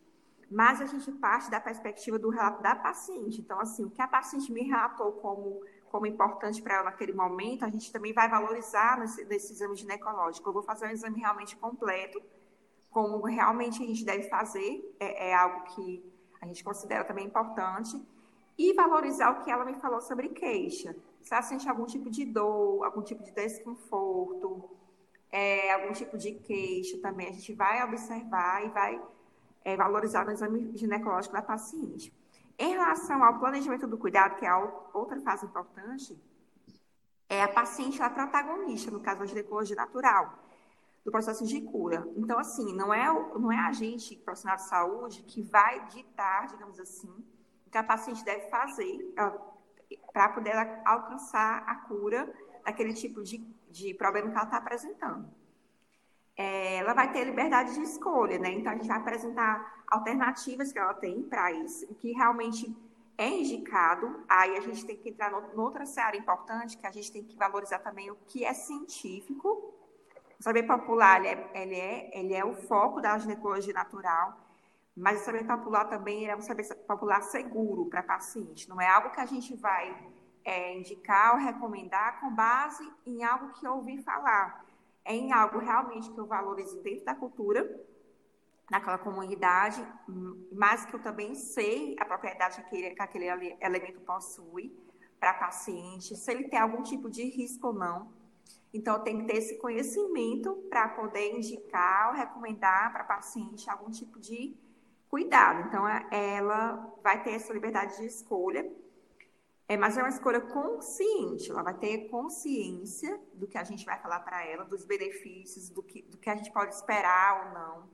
mas 0.50 0.82
a 0.82 0.86
gente 0.86 1.12
parte 1.12 1.52
da 1.52 1.60
perspectiva 1.60 2.18
do 2.18 2.30
relato 2.30 2.64
da 2.64 2.76
paciente. 2.76 3.40
Então, 3.40 3.60
assim, 3.60 3.86
o 3.86 3.92
que 3.92 4.02
a 4.02 4.08
paciente 4.08 4.52
me 4.52 4.64
relatou 4.64 5.12
como, 5.14 5.62
como 5.90 6.06
importante 6.08 6.62
para 6.62 6.76
ela 6.76 6.84
naquele 6.86 7.14
momento, 7.14 7.64
a 7.64 7.70
gente 7.70 7.92
também 7.92 8.12
vai 8.12 8.28
valorizar 8.28 8.98
nesse, 9.00 9.24
nesse 9.26 9.54
exame 9.54 9.76
ginecológico. 9.76 10.50
Eu 10.50 10.54
vou 10.54 10.64
fazer 10.64 10.88
um 10.88 10.92
exame 10.92 11.20
realmente 11.20 11.56
completo, 11.58 12.22
como 12.98 13.24
realmente 13.27 13.84
a 13.84 13.86
gente 13.86 14.04
deve 14.04 14.24
fazer, 14.27 14.84
é, 15.00 15.30
é 15.30 15.36
algo 15.36 15.66
que 15.66 16.04
a 16.42 16.48
gente 16.48 16.63
considera 16.63 17.04
também 17.04 17.27
importante, 17.27 17.96
e 18.58 18.74
valorizar 18.74 19.30
o 19.30 19.44
que 19.44 19.51
ela 19.51 19.63
me 19.63 19.75
falou 19.75 20.01
sobre 20.01 20.30
queixa. 20.30 20.96
Se 21.22 21.32
ela 21.32 21.44
sente 21.44 21.70
algum 21.70 21.86
tipo 21.86 22.10
de 22.10 22.25
dor, 22.25 22.84
algum 22.84 23.04
tipo 23.04 23.24
de 23.24 23.32
desconforto, 23.32 24.68
é, 25.32 25.72
algum 25.74 25.94
tipo 25.94 26.18
de 26.18 26.32
queixa 26.32 26.98
também, 26.98 27.27
a 27.27 27.34
gente 27.34 27.54
vai 27.54 27.84
observar 27.84 28.66
e 28.66 28.70
vai 28.70 29.00
é, 29.63 29.77
valorizar 29.77 30.25
no 30.25 30.32
exame 30.32 30.75
ginecológico 30.75 31.36
da 31.36 31.44
paciente. 31.44 32.12
Em 32.58 32.72
relação 32.72 33.24
ao 33.24 33.38
planejamento 33.38 33.86
do 33.86 34.00
cuidado, 34.00 34.38
que 34.39 34.46
é 34.48 34.56
outra 34.92 35.22
fase 35.22 35.46
importante, 35.46 36.20
é 37.30 37.44
a 37.44 37.48
paciente 37.48 38.01
a 38.01 38.10
protagonista, 38.10 38.89
no 38.89 39.01
caso 39.01 39.20
da 39.20 39.27
ginecologia 39.27 39.75
natural 39.75 40.47
do 41.08 41.12
processo 41.12 41.46
de 41.46 41.62
cura. 41.62 42.06
Então, 42.18 42.38
assim, 42.38 42.76
não 42.76 42.94
é, 42.94 43.06
não 43.40 43.50
é 43.50 43.58
a 43.58 43.72
gente, 43.72 44.18
profissional 44.18 44.58
de 44.58 44.68
saúde, 44.68 45.24
que 45.24 45.42
vai 45.42 45.86
ditar, 45.86 46.48
digamos 46.48 46.78
assim, 46.82 47.08
o 47.66 47.70
que 47.70 47.78
a 47.78 47.84
paciente 47.84 48.26
deve 48.26 48.50
fazer 48.50 49.16
para 50.12 50.28
poder 50.28 50.52
alcançar 50.84 51.64
a 51.66 51.76
cura 51.76 52.30
daquele 52.66 52.94
tipo 52.94 53.24
de, 53.24 53.38
de 53.72 53.94
problema 53.94 54.30
que 54.30 54.36
ela 54.36 54.44
está 54.44 54.58
apresentando. 54.58 55.30
É, 56.36 56.76
ela 56.80 56.94
vai 56.94 57.10
ter 57.14 57.24
liberdade 57.24 57.74
de 57.76 57.84
escolha, 57.84 58.38
né? 58.38 58.52
Então, 58.52 58.74
a 58.74 58.76
gente 58.76 58.90
vai 58.90 58.98
apresentar 58.98 59.86
alternativas 59.88 60.74
que 60.74 60.78
ela 60.78 60.94
tem 60.94 61.24
para 61.24 61.54
isso, 61.54 61.86
o 61.90 61.96
que 61.96 62.12
realmente 62.12 62.76
é 63.18 63.30
indicado. 63.30 64.26
Aí 64.28 64.58
a 64.58 64.60
gente 64.60 64.86
tem 64.86 64.98
que 64.98 65.08
entrar 65.08 65.32
noutra 65.56 65.86
área 66.04 66.18
importante, 66.18 66.78
que 66.78 66.86
a 66.86 66.92
gente 66.92 67.10
tem 67.14 67.24
que 67.24 67.38
valorizar 67.38 67.80
também 67.80 68.12
o 68.12 68.18
que 68.28 68.44
é 68.44 68.54
científico 68.54 69.76
o 70.39 70.44
saber 70.44 70.63
popular, 70.63 71.20
ele 71.20 71.27
é, 71.27 71.51
ele 71.62 71.75
é, 71.75 72.20
ele 72.20 72.34
é 72.34 72.46
o 72.46 72.53
foco 72.53 73.01
da 73.01 73.17
ginecologia 73.17 73.74
natural, 73.74 74.38
mas 74.96 75.22
o 75.22 75.25
saber 75.25 75.46
popular 75.46 75.86
também 75.86 76.27
é 76.27 76.36
um 76.36 76.41
saber 76.41 76.63
popular 76.88 77.22
seguro 77.22 77.86
para 77.86 78.03
paciente. 78.03 78.70
Não 78.70 78.79
é 78.79 78.88
algo 78.88 79.12
que 79.12 79.20
a 79.20 79.25
gente 79.25 79.56
vai 79.56 79.96
é, 80.44 80.77
indicar 80.77 81.34
ou 81.34 81.39
recomendar 81.39 82.20
com 82.20 82.34
base 82.34 82.89
em 83.06 83.24
algo 83.24 83.51
que 83.53 83.65
eu 83.65 83.75
ouvi 83.75 84.01
falar. 84.01 84.65
É 85.03 85.13
em 85.13 85.32
algo 85.32 85.60
realmente 85.60 86.12
que 86.12 86.17
eu 86.17 86.25
valorizo 86.25 86.82
dentro 86.82 87.06
da 87.06 87.15
cultura, 87.15 87.86
naquela 88.70 88.98
comunidade, 88.98 89.86
mas 90.51 90.86
que 90.86 90.94
eu 90.94 91.00
também 91.00 91.34
sei 91.36 91.96
a 92.00 92.06
propriedade 92.06 92.56
que 92.56 92.62
aquele, 92.62 92.96
que 92.96 93.01
aquele 93.01 93.56
elemento 93.62 94.01
possui 94.01 94.75
para 95.20 95.34
paciente, 95.34 96.15
se 96.15 96.32
ele 96.32 96.50
tem 96.50 96.60
algum 96.60 96.84
tipo 96.84 97.10
de 97.10 97.24
risco 97.24 97.67
ou 97.67 97.74
não. 97.74 98.12
Então, 98.77 99.00
tem 99.00 99.19
que 99.19 99.25
ter 99.25 99.38
esse 99.38 99.57
conhecimento 99.57 100.53
para 100.69 100.88
poder 100.89 101.36
indicar 101.36 102.10
ou 102.10 102.15
recomendar 102.15 102.91
para 102.91 103.01
a 103.01 103.07
paciente 103.07 103.67
algum 103.67 103.89
tipo 103.89 104.19
de 104.19 104.55
cuidado. 105.10 105.67
Então, 105.67 105.84
ela 106.12 106.96
vai 107.01 107.24
ter 107.24 107.31
essa 107.31 107.51
liberdade 107.51 107.98
de 107.98 108.05
escolha, 108.05 108.72
é, 109.67 109.75
mas 109.75 109.98
é 109.98 110.01
uma 110.03 110.10
escolha 110.10 110.39
consciente. 110.41 111.50
Ela 111.50 111.63
vai 111.63 111.74
ter 111.74 112.07
consciência 112.10 113.19
do 113.34 113.48
que 113.48 113.57
a 113.57 113.63
gente 113.63 113.84
vai 113.84 114.00
falar 114.00 114.19
para 114.19 114.46
ela, 114.46 114.63
dos 114.63 114.86
benefícios, 114.86 115.69
do 115.72 115.81
que, 115.81 116.03
do 116.03 116.17
que 116.19 116.29
a 116.29 116.36
gente 116.36 116.51
pode 116.51 116.75
esperar 116.75 117.48
ou 117.48 117.53
não, 117.53 117.89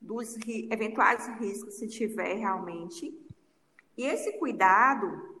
dos 0.00 0.34
ri, 0.38 0.68
eventuais 0.72 1.28
riscos, 1.38 1.74
se 1.74 1.86
tiver 1.86 2.34
realmente. 2.34 3.16
E 3.96 4.04
esse 4.04 4.38
cuidado, 4.40 5.35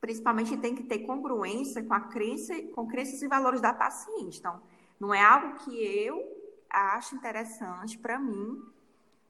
principalmente, 0.00 0.56
tem 0.56 0.74
que 0.74 0.84
ter 0.84 1.00
congruência 1.00 1.82
com 1.82 1.94
a 1.94 2.00
crença, 2.00 2.54
com 2.74 2.86
crenças 2.86 3.22
e 3.22 3.28
valores 3.28 3.60
da 3.60 3.72
paciente. 3.72 4.38
Então, 4.38 4.60
não 4.98 5.12
é 5.12 5.22
algo 5.22 5.58
que 5.58 5.76
eu 5.82 6.22
acho 6.70 7.14
interessante 7.14 7.98
para 7.98 8.18
mim 8.18 8.62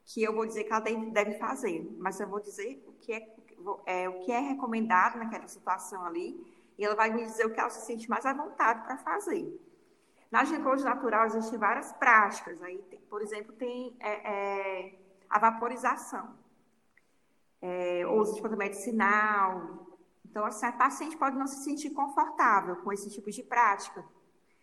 que 0.05 0.23
eu 0.23 0.33
vou 0.33 0.47
dizer 0.47 0.65
que 0.65 0.73
ela 0.73 0.81
deve 0.81 1.33
fazer, 1.33 1.85
mas 1.99 2.21
eu 2.21 2.29
vou 2.29 2.41
dizer 2.41 2.85
o 2.87 2.93
que 2.93 3.13
é, 3.13 3.35
é, 3.87 4.09
o 4.09 4.21
que 4.21 4.31
é 4.31 4.39
recomendado 4.39 5.19
naquela 5.19 5.49
situação 5.49 6.05
ali, 6.05 6.41
e 6.79 6.85
ela 6.85 6.95
vai 6.95 7.11
me 7.13 7.25
dizer 7.25 7.45
o 7.45 7.53
que 7.53 7.59
ela 7.59 7.71
se 7.71 7.85
sente 7.85 8.09
mais 8.09 8.25
à 8.25 8.33
vontade 8.33 8.85
para 8.85 8.99
fazer. 8.99 9.61
Na 10.31 10.45
ginecologia 10.45 10.89
natural 10.89 11.27
existem 11.27 11.59
várias 11.59 11.93
práticas, 11.95 12.63
aí, 12.63 12.79
tem, 12.83 13.01
por 13.01 13.21
exemplo, 13.21 13.53
tem 13.55 13.97
é, 13.99 14.11
é, 14.11 14.99
a 15.29 15.41
vaporização, 15.41 16.37
é, 17.61 18.07
uso 18.07 18.35
de 18.35 18.43
ponto 18.43 18.57
medicinal. 18.57 19.96
Então, 20.37 20.45
assim, 20.45 20.66
a 20.66 20.73
paciente 20.73 21.16
pode 21.16 21.35
não 21.35 21.47
se 21.47 21.64
sentir 21.64 21.88
confortável 21.88 22.76
com 22.76 22.93
esse 22.93 23.09
tipo 23.09 23.31
de 23.31 23.43
prática, 23.43 24.05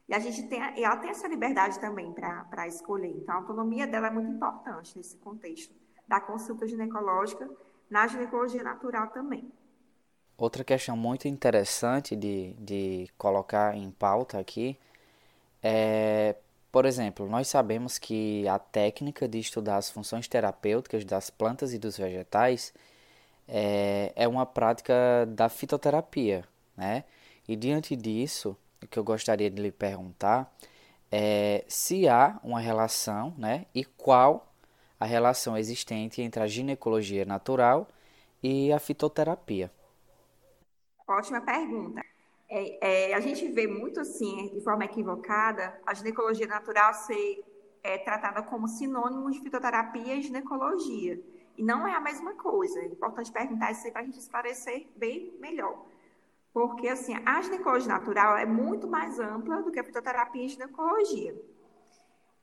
e 0.08 0.14
a 0.14 0.20
gente 0.20 0.44
tem, 0.48 0.62
ela 0.62 0.98
tem 0.98 1.10
essa 1.10 1.28
liberdade 1.28 1.80
também 1.80 2.14
para 2.14 2.68
escolher. 2.68 3.10
Então, 3.10 3.34
a 3.34 3.38
autonomia 3.40 3.88
dela 3.88 4.06
é 4.06 4.12
muito 4.12 4.30
importante 4.30 4.96
nesse 4.96 5.18
contexto 5.18 5.74
da 6.08 6.22
consulta 6.22 6.68
ginecológica, 6.68 7.50
na 7.90 8.06
ginecologia 8.06 8.62
natural 8.62 9.08
também. 9.08 9.52
Outra 10.38 10.64
questão 10.64 10.96
muito 10.96 11.28
interessante 11.28 12.16
de, 12.16 12.54
de 12.60 13.08
colocar 13.18 13.76
em 13.76 13.90
pauta 13.90 14.38
aqui 14.38 14.78
é, 15.60 16.36
por 16.72 16.86
exemplo, 16.86 17.28
nós 17.28 17.48
sabemos 17.48 17.98
que 17.98 18.48
a 18.48 18.60
técnica 18.60 19.28
de 19.28 19.40
estudar 19.40 19.78
as 19.78 19.90
funções 19.90 20.28
terapêuticas 20.28 21.04
das 21.04 21.32
plantas 21.32 21.74
e 21.74 21.80
dos 21.80 21.98
vegetais 21.98 22.72
é, 23.48 24.12
é 24.16 24.28
uma 24.28 24.46
prática 24.46 25.26
da 25.28 25.50
fitoterapia, 25.50 26.46
né? 26.78 27.04
E 27.48 27.56
diante 27.56 27.96
disso, 27.96 28.58
o 28.82 28.88
que 28.88 28.98
eu 28.98 29.04
gostaria 29.04 29.50
de 29.50 29.62
lhe 29.62 29.72
perguntar 29.72 30.54
é 31.12 31.64
se 31.68 32.08
há 32.08 32.40
uma 32.44 32.60
relação, 32.60 33.34
né, 33.38 33.66
e 33.76 33.86
qual 33.86 34.52
a 35.00 35.06
relação 35.06 35.58
existente 35.58 36.22
entre 36.22 36.42
a 36.42 36.48
ginecologia 36.48 37.26
natural 37.26 37.88
e 38.42 38.72
a 38.74 38.80
fitoterapia. 38.80 39.72
Ótima 41.08 41.42
pergunta. 41.42 42.02
É, 42.50 43.10
é, 43.10 43.14
a 43.14 43.20
gente 43.20 43.48
vê 43.50 43.68
muito 43.68 44.00
assim, 44.00 44.50
de 44.54 44.62
forma 44.62 44.86
equivocada, 44.86 45.80
a 45.86 45.94
ginecologia 45.94 46.48
natural 46.48 46.94
ser 46.94 47.44
é, 47.84 47.98
tratada 47.98 48.42
como 48.44 48.68
sinônimo 48.68 49.30
de 49.30 49.40
fitoterapia 49.40 50.16
e 50.16 50.22
ginecologia. 50.22 51.20
E 51.58 51.64
não 51.64 51.88
é 51.88 51.96
a 51.96 52.00
mesma 52.00 52.34
coisa. 52.34 52.80
É 52.80 52.86
importante 52.86 53.32
perguntar 53.32 53.72
isso 53.72 53.86
aí 53.86 53.92
para 53.92 54.02
a 54.02 54.06
gente 54.06 54.20
esclarecer 54.20 54.88
bem 54.96 55.38
melhor. 55.40 55.86
Porque, 56.54 56.88
assim, 56.88 57.16
a 57.26 57.42
ginecologia 57.42 57.92
natural 57.92 58.38
é 58.38 58.46
muito 58.46 58.88
mais 58.88 59.20
ampla 59.20 59.62
do 59.62 59.72
que 59.72 59.80
a 59.80 59.84
fitoterapia 59.84 60.46
e 60.46 60.50
ginecologia. 60.50 61.36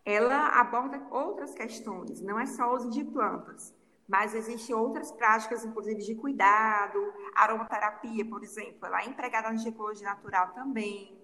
Ela 0.05 0.49
aborda 0.61 1.01
outras 1.11 1.55
questões, 1.55 2.21
não 2.21 2.39
é 2.39 2.47
só 2.47 2.73
o 2.73 2.77
uso 2.77 2.91
de 2.91 3.05
plantas, 3.05 3.75
mas 4.09 4.35
existem 4.35 4.75
outras 4.75 5.13
práticas, 5.13 5.65
inclusive 5.65 6.03
de 6.03 6.17
cuidado, 6.17 6.99
aromaterapia, 7.37 8.25
por 8.25 8.43
exemplo, 8.43 8.87
ela 8.87 9.03
é 9.03 9.07
empregada 9.07 9.51
na 9.51 9.57
ginecologia 9.57 10.09
natural 10.09 10.53
também. 10.53 11.17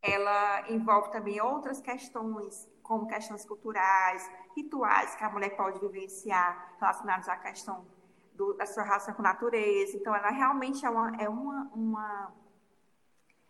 Ela 0.00 0.70
envolve 0.70 1.12
também 1.12 1.40
outras 1.42 1.80
questões, 1.80 2.66
como 2.82 3.06
questões 3.06 3.44
culturais, 3.44 4.30
rituais 4.56 5.14
que 5.14 5.24
a 5.24 5.30
mulher 5.30 5.56
pode 5.56 5.78
vivenciar 5.80 6.74
relacionados 6.80 7.28
à 7.28 7.36
questão 7.36 7.86
do, 8.34 8.54
da 8.54 8.66
sua 8.66 8.82
relação 8.82 9.14
com 9.14 9.22
a 9.22 9.32
natureza. 9.32 9.96
Então, 9.96 10.14
ela 10.14 10.30
realmente 10.30 10.84
é, 10.84 10.90
uma, 10.90 11.16
é, 11.16 11.28
uma, 11.28 11.70
uma, 11.74 12.32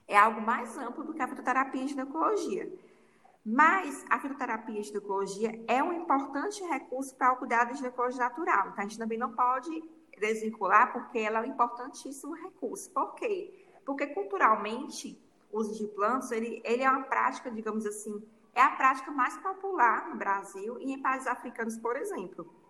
é 0.07 0.17
algo 0.17 0.41
mais 0.41 0.77
amplo 0.77 1.05
do 1.05 1.15
que 1.15 1.23
a 1.23 1.29
fitoterapia 1.29 1.85
e 1.85 1.89
ginecologia. 1.89 2.73
Mas 3.45 4.05
a 4.09 4.21
fitoterapia 4.21 4.81
e 4.81 4.85
ginecologia 4.85 5.65
é 5.67 5.83
um 5.83 5.93
importante 5.93 6.63
recurso 6.65 7.15
para 7.17 7.33
o 7.33 7.37
cuidado 7.37 7.69
da 7.69 7.75
ginecologia 7.75 8.21
natural. 8.21 8.69
Então, 8.69 8.79
a 8.79 8.83
gente 8.83 8.99
também 8.99 9.19
não 9.19 9.33
pode 9.33 9.83
desvincular, 10.21 10.93
porque 10.93 11.19
ela 11.19 11.39
é 11.39 11.43
um 11.43 11.47
importantíssimo 11.47 12.35
recurso. 12.35 12.91
Por 12.91 13.15
quê? 13.15 13.67
Porque 13.85 14.07
culturalmente, 14.07 15.21
o 15.51 15.59
uso 15.59 15.75
de 15.75 15.87
plantas, 15.93 16.31
ele, 16.31 16.63
ele 16.65 16.83
é 16.83 16.91
uma 16.91 17.03
prática, 17.03 17.51
digamos 17.51 17.85
assim, 17.85 18.23
é 18.55 18.63
a 18.63 18.71
prática 18.71 19.11
mais 19.11 19.37
popular 19.39 20.09
no 20.09 20.17
Brasil 20.17 20.79
e 20.81 20.93
em 20.93 21.01
países 21.01 21.27
africanos, 21.27 21.77
por 21.77 21.97
exemplo 21.97 22.63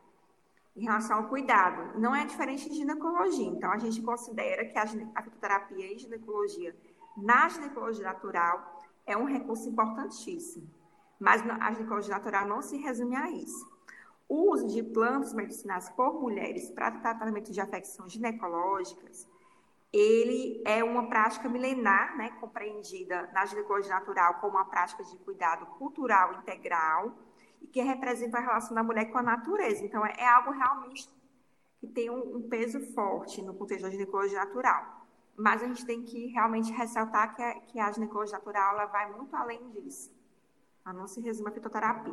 em 0.76 0.84
relação 0.84 1.18
ao 1.18 1.28
cuidado. 1.28 1.98
Não 1.98 2.14
é 2.14 2.24
diferente 2.24 2.68
de 2.68 2.76
ginecologia. 2.76 3.46
Então, 3.46 3.70
a 3.70 3.78
gente 3.78 4.00
considera 4.02 4.64
que 4.64 4.78
a, 4.78 4.84
a 5.14 5.22
fitoterapia 5.22 5.92
e 5.92 5.98
ginecologia 5.98 6.74
na 7.16 7.48
ginecologia 7.48 8.04
natural 8.04 8.80
é 9.06 9.16
um 9.16 9.24
recurso 9.24 9.68
importantíssimo. 9.68 10.68
Mas 11.18 11.42
a 11.60 11.72
ginecologia 11.72 12.14
natural 12.14 12.46
não 12.46 12.62
se 12.62 12.76
resume 12.78 13.16
a 13.16 13.30
isso. 13.30 13.70
O 14.28 14.52
uso 14.52 14.66
de 14.68 14.82
plantas 14.82 15.34
medicinais 15.34 15.90
por 15.90 16.20
mulheres 16.20 16.70
para 16.70 16.90
tratamento 16.90 17.52
de 17.52 17.60
afecções 17.60 18.12
ginecológicas, 18.12 19.28
ele 19.92 20.62
é 20.64 20.82
uma 20.82 21.08
prática 21.08 21.48
milenar, 21.48 22.16
né, 22.16 22.30
compreendida 22.40 23.30
na 23.32 23.44
ginecologia 23.44 23.92
natural 23.92 24.34
como 24.40 24.56
uma 24.56 24.64
prática 24.64 25.04
de 25.04 25.16
cuidado 25.18 25.66
cultural 25.78 26.32
integral, 26.40 27.14
e 27.60 27.66
que 27.66 27.80
representa 27.82 28.38
a 28.38 28.40
relação 28.40 28.74
da 28.74 28.82
mulher 28.82 29.10
com 29.12 29.18
a 29.18 29.22
natureza. 29.22 29.84
Então, 29.84 30.04
é, 30.04 30.14
é 30.18 30.26
algo 30.26 30.50
realmente 30.50 31.08
que 31.78 31.86
tem 31.86 32.10
um, 32.10 32.36
um, 32.36 32.48
peso 32.48 32.80
forte 32.92 33.42
no 33.42 33.54
contexto 33.54 33.82
da 33.82 33.90
ginecologia 33.90 34.38
natural. 34.38 35.06
Mas 35.36 35.62
a 35.62 35.66
gente 35.66 35.84
tem 35.84 36.02
que 36.02 36.26
realmente 36.28 36.72
ressaltar 36.72 37.34
que 37.34 37.42
a, 37.42 37.60
que 37.60 37.80
a 37.80 37.90
ginecologia 37.92 38.38
natural 38.38 38.74
ela 38.74 38.86
vai 38.86 39.12
muito 39.12 39.34
além 39.36 39.70
disso. 39.70 40.12
Ela 40.84 40.94
não 40.94 41.06
se 41.06 41.20
resume 41.20 41.50
à 41.50 41.52
fitoterapia. 41.52 42.12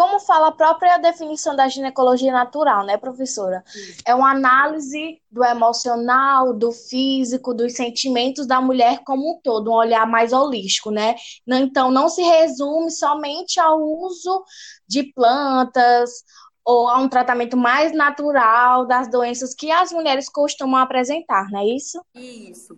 Como 0.00 0.18
fala 0.18 0.48
a 0.48 0.52
própria 0.52 0.96
definição 0.96 1.54
da 1.54 1.68
ginecologia 1.68 2.32
natural, 2.32 2.86
né, 2.86 2.96
professora? 2.96 3.62
É 4.06 4.14
uma 4.14 4.30
análise 4.30 5.20
do 5.30 5.44
emocional, 5.44 6.54
do 6.54 6.72
físico, 6.72 7.52
dos 7.52 7.74
sentimentos 7.74 8.46
da 8.46 8.62
mulher 8.62 9.02
como 9.04 9.30
um 9.30 9.40
todo, 9.42 9.70
um 9.70 9.74
olhar 9.74 10.06
mais 10.06 10.32
holístico, 10.32 10.90
né? 10.90 11.16
Então, 11.46 11.90
não 11.90 12.08
se 12.08 12.22
resume 12.22 12.90
somente 12.90 13.60
ao 13.60 13.78
uso 13.78 14.42
de 14.88 15.02
plantas 15.12 16.24
ou 16.64 16.88
a 16.88 16.96
um 16.96 17.06
tratamento 17.06 17.54
mais 17.54 17.92
natural 17.92 18.86
das 18.86 19.06
doenças 19.10 19.54
que 19.54 19.70
as 19.70 19.92
mulheres 19.92 20.30
costumam 20.30 20.80
apresentar, 20.80 21.50
não 21.50 21.60
é 21.60 21.66
isso? 21.66 22.00
Isso. 22.14 22.74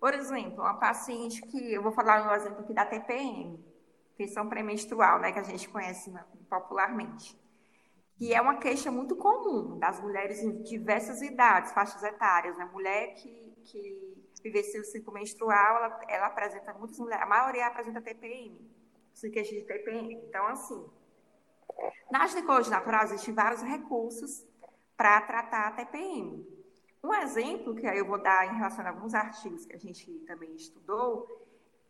Por 0.00 0.14
exemplo, 0.14 0.62
uma 0.62 0.80
paciente 0.80 1.42
que, 1.42 1.74
eu 1.74 1.82
vou 1.82 1.92
falar 1.92 2.26
um 2.26 2.34
exemplo 2.34 2.60
aqui 2.60 2.72
da 2.72 2.86
TPM, 2.86 3.60
tensão 4.22 4.48
pré-menstrual, 4.48 5.18
né, 5.18 5.32
que 5.32 5.38
a 5.38 5.42
gente 5.42 5.68
conhece 5.68 6.12
popularmente. 6.48 7.38
Que 8.16 8.32
é 8.32 8.40
uma 8.40 8.56
queixa 8.56 8.90
muito 8.90 9.16
comum 9.16 9.78
das 9.78 10.00
mulheres 10.00 10.42
em 10.42 10.62
diversas 10.62 11.20
idades, 11.22 11.72
faixas 11.72 12.02
etárias. 12.02 12.56
Né? 12.56 12.64
Mulher 12.72 13.14
que, 13.14 13.52
que 13.64 14.24
vivencia 14.42 14.80
o 14.80 14.84
ciclo 14.84 15.12
menstrual, 15.12 15.76
ela, 15.76 16.00
ela 16.08 16.26
apresenta, 16.26 16.72
muitas 16.74 16.98
mulheres, 16.98 17.24
a 17.24 17.28
maioria 17.28 17.66
apresenta 17.66 18.00
TPM, 18.00 18.70
se 19.12 19.30
queixa 19.30 19.54
de 19.54 19.62
TPM. 19.62 20.14
Então, 20.14 20.46
assim, 20.46 20.86
na 22.10 22.26
ginecologia 22.26 22.70
natural 22.70 23.04
existem 23.04 23.34
vários 23.34 23.62
recursos 23.62 24.46
para 24.96 25.20
tratar 25.22 25.68
a 25.68 25.72
TPM. 25.72 26.46
Um 27.02 27.12
exemplo 27.14 27.74
que 27.74 27.86
eu 27.86 28.06
vou 28.06 28.22
dar 28.22 28.46
em 28.46 28.56
relação 28.56 28.84
a 28.86 28.90
alguns 28.90 29.14
artigos 29.14 29.66
que 29.66 29.74
a 29.74 29.78
gente 29.78 30.08
também 30.26 30.54
estudou 30.54 31.26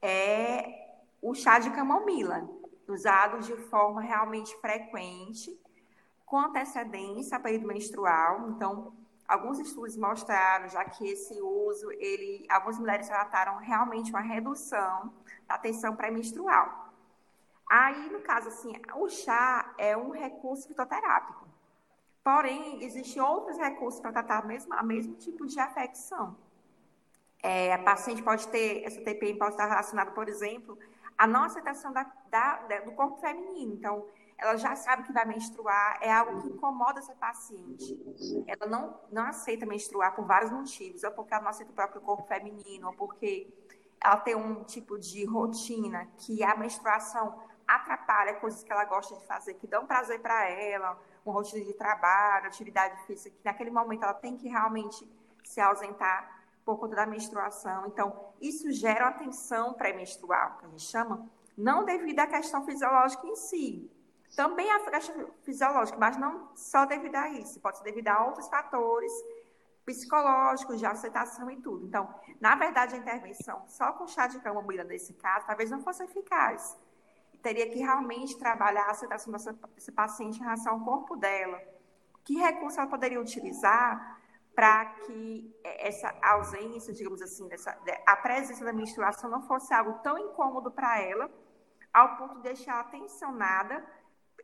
é 0.00 0.91
o 1.22 1.34
chá 1.34 1.60
de 1.60 1.70
camomila, 1.70 2.50
usado 2.88 3.38
de 3.38 3.56
forma 3.68 4.00
realmente 4.02 4.54
frequente, 4.60 5.56
com 6.26 6.38
antecedência 6.38 7.36
ao 7.36 7.42
período 7.42 7.68
menstrual. 7.68 8.50
Então, 8.50 8.92
alguns 9.28 9.60
estudos 9.60 9.96
mostraram 9.96 10.68
já 10.68 10.84
que 10.84 11.08
esse 11.08 11.40
uso, 11.40 11.90
ele, 11.92 12.44
algumas 12.50 12.78
mulheres 12.78 13.08
relataram 13.08 13.56
realmente 13.58 14.10
uma 14.10 14.20
redução 14.20 15.14
da 15.46 15.56
tensão 15.56 15.94
pré-menstrual. 15.94 16.92
Aí, 17.70 18.10
no 18.10 18.20
caso, 18.20 18.48
assim, 18.48 18.72
o 18.96 19.08
chá 19.08 19.74
é 19.78 19.96
um 19.96 20.10
recurso 20.10 20.66
fitoterápico. 20.66 21.46
Porém, 22.22 22.84
existem 22.84 23.22
outros 23.22 23.56
recursos 23.56 24.00
para 24.00 24.12
tratar 24.12 24.44
mesmo, 24.46 24.74
o 24.74 24.84
mesmo 24.84 25.14
tipo 25.14 25.46
de 25.46 25.58
afecção. 25.58 26.36
É, 27.42 27.72
a 27.72 27.78
paciente 27.78 28.22
pode 28.22 28.46
ter, 28.48 28.84
essa 28.84 29.00
TPM 29.00 29.38
pode 29.38 29.52
estar 29.52 29.66
relacionada, 29.66 30.12
por 30.12 30.28
exemplo, 30.28 30.78
a 31.22 31.26
não 31.28 31.44
aceitação 31.44 31.92
da, 31.92 32.02
da, 32.28 32.80
do 32.80 32.90
corpo 32.92 33.16
feminino. 33.18 33.74
Então, 33.74 34.04
ela 34.36 34.56
já 34.56 34.74
sabe 34.74 35.04
que 35.04 35.12
vai 35.12 35.24
menstruar, 35.24 35.96
é 36.00 36.12
algo 36.12 36.42
que 36.42 36.48
incomoda 36.48 36.98
essa 36.98 37.14
paciente. 37.14 37.96
Ela 38.44 38.68
não, 38.68 38.98
não 39.08 39.26
aceita 39.26 39.64
menstruar 39.64 40.16
por 40.16 40.26
vários 40.26 40.50
motivos, 40.50 41.04
ou 41.04 41.12
porque 41.12 41.32
ela 41.32 41.44
não 41.44 41.50
aceita 41.50 41.70
o 41.70 41.76
próprio 41.76 42.00
corpo 42.00 42.26
feminino, 42.26 42.88
ou 42.88 42.94
porque 42.94 43.54
ela 44.02 44.16
tem 44.16 44.34
um 44.34 44.64
tipo 44.64 44.98
de 44.98 45.24
rotina 45.24 46.08
que 46.18 46.42
a 46.42 46.56
menstruação 46.56 47.40
atrapalha 47.68 48.34
coisas 48.40 48.64
que 48.64 48.72
ela 48.72 48.84
gosta 48.84 49.14
de 49.14 49.24
fazer, 49.24 49.54
que 49.54 49.68
dão 49.68 49.86
prazer 49.86 50.20
para 50.20 50.50
ela, 50.50 51.00
uma 51.24 51.34
rotina 51.34 51.64
de 51.64 51.72
trabalho, 51.74 52.46
atividade 52.48 53.00
física, 53.06 53.36
que 53.38 53.44
naquele 53.44 53.70
momento 53.70 54.02
ela 54.02 54.14
tem 54.14 54.36
que 54.36 54.48
realmente 54.48 55.08
se 55.44 55.60
ausentar 55.60 56.31
por 56.64 56.78
conta 56.78 56.96
da 56.96 57.06
menstruação. 57.06 57.86
Então, 57.86 58.32
isso 58.40 58.70
gera 58.72 59.06
uma 59.06 59.12
tensão 59.12 59.74
pré-menstrual, 59.74 60.58
que 60.58 60.66
a 60.66 60.68
gente 60.68 60.82
chama, 60.82 61.28
não 61.56 61.84
devido 61.84 62.20
à 62.20 62.26
questão 62.26 62.64
fisiológica 62.64 63.26
em 63.26 63.36
si, 63.36 63.90
também 64.34 64.70
a 64.70 64.80
questão 64.90 65.28
fisiológica, 65.42 65.98
mas 65.98 66.16
não 66.16 66.48
só 66.54 66.86
devido 66.86 67.16
a 67.16 67.28
isso, 67.30 67.60
pode 67.60 67.78
ser 67.78 67.84
devido 67.84 68.08
a 68.08 68.24
outros 68.24 68.48
fatores 68.48 69.12
psicológicos, 69.84 70.78
de 70.78 70.86
aceitação 70.86 71.50
e 71.50 71.56
tudo. 71.60 71.84
Então, 71.84 72.08
na 72.40 72.54
verdade, 72.54 72.94
a 72.94 72.98
intervenção 72.98 73.62
só 73.68 73.92
com 73.92 74.06
chá 74.06 74.26
de 74.26 74.38
camomila 74.40 74.84
nesse 74.84 75.12
caso, 75.14 75.46
talvez 75.46 75.70
não 75.70 75.82
fosse 75.82 76.02
eficaz. 76.04 76.78
Teria 77.42 77.68
que 77.68 77.80
realmente 77.80 78.38
trabalhar 78.38 78.86
a 78.86 78.90
aceitação 78.92 79.32
desse 79.74 79.90
paciente 79.90 80.38
em 80.38 80.44
relação 80.44 80.74
ao 80.74 80.80
corpo 80.80 81.16
dela. 81.16 81.60
Que 82.24 82.36
recurso 82.38 82.78
ela 82.78 82.88
poderia 82.88 83.20
utilizar 83.20 84.21
para 84.54 84.84
que 84.86 85.54
essa 85.64 86.14
ausência, 86.22 86.92
digamos 86.92 87.22
assim, 87.22 87.48
dessa, 87.48 87.76
a 88.06 88.16
presença 88.16 88.64
da 88.64 88.72
menstruação 88.72 89.30
não 89.30 89.42
fosse 89.42 89.72
algo 89.72 89.94
tão 90.02 90.18
incômodo 90.18 90.70
para 90.70 91.00
ela, 91.00 91.30
ao 91.92 92.16
ponto 92.16 92.36
de 92.36 92.42
deixar 92.42 92.90
tensionada 92.90 93.84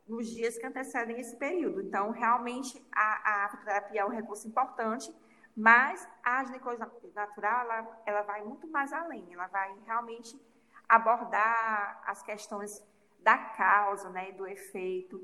nos 0.07 0.27
dias 0.27 0.57
que 0.57 0.65
antecedem 0.65 1.19
esse 1.19 1.35
período. 1.37 1.81
Então, 1.81 2.11
realmente, 2.11 2.83
a, 2.91 3.45
a 3.45 3.87
é 3.93 4.05
um 4.05 4.09
recurso 4.09 4.47
importante, 4.47 5.13
mas 5.55 6.07
a 6.23 6.43
ginecologia 6.43 6.89
natural, 7.13 7.65
ela, 7.65 8.01
ela 8.05 8.21
vai 8.23 8.43
muito 8.43 8.67
mais 8.67 8.91
além. 8.91 9.31
Ela 9.33 9.47
vai 9.47 9.77
realmente 9.85 10.39
abordar 10.87 12.01
as 12.05 12.23
questões 12.23 12.83
da 13.19 13.37
causa, 13.37 14.09
né, 14.09 14.31
do 14.31 14.47
efeito 14.47 15.21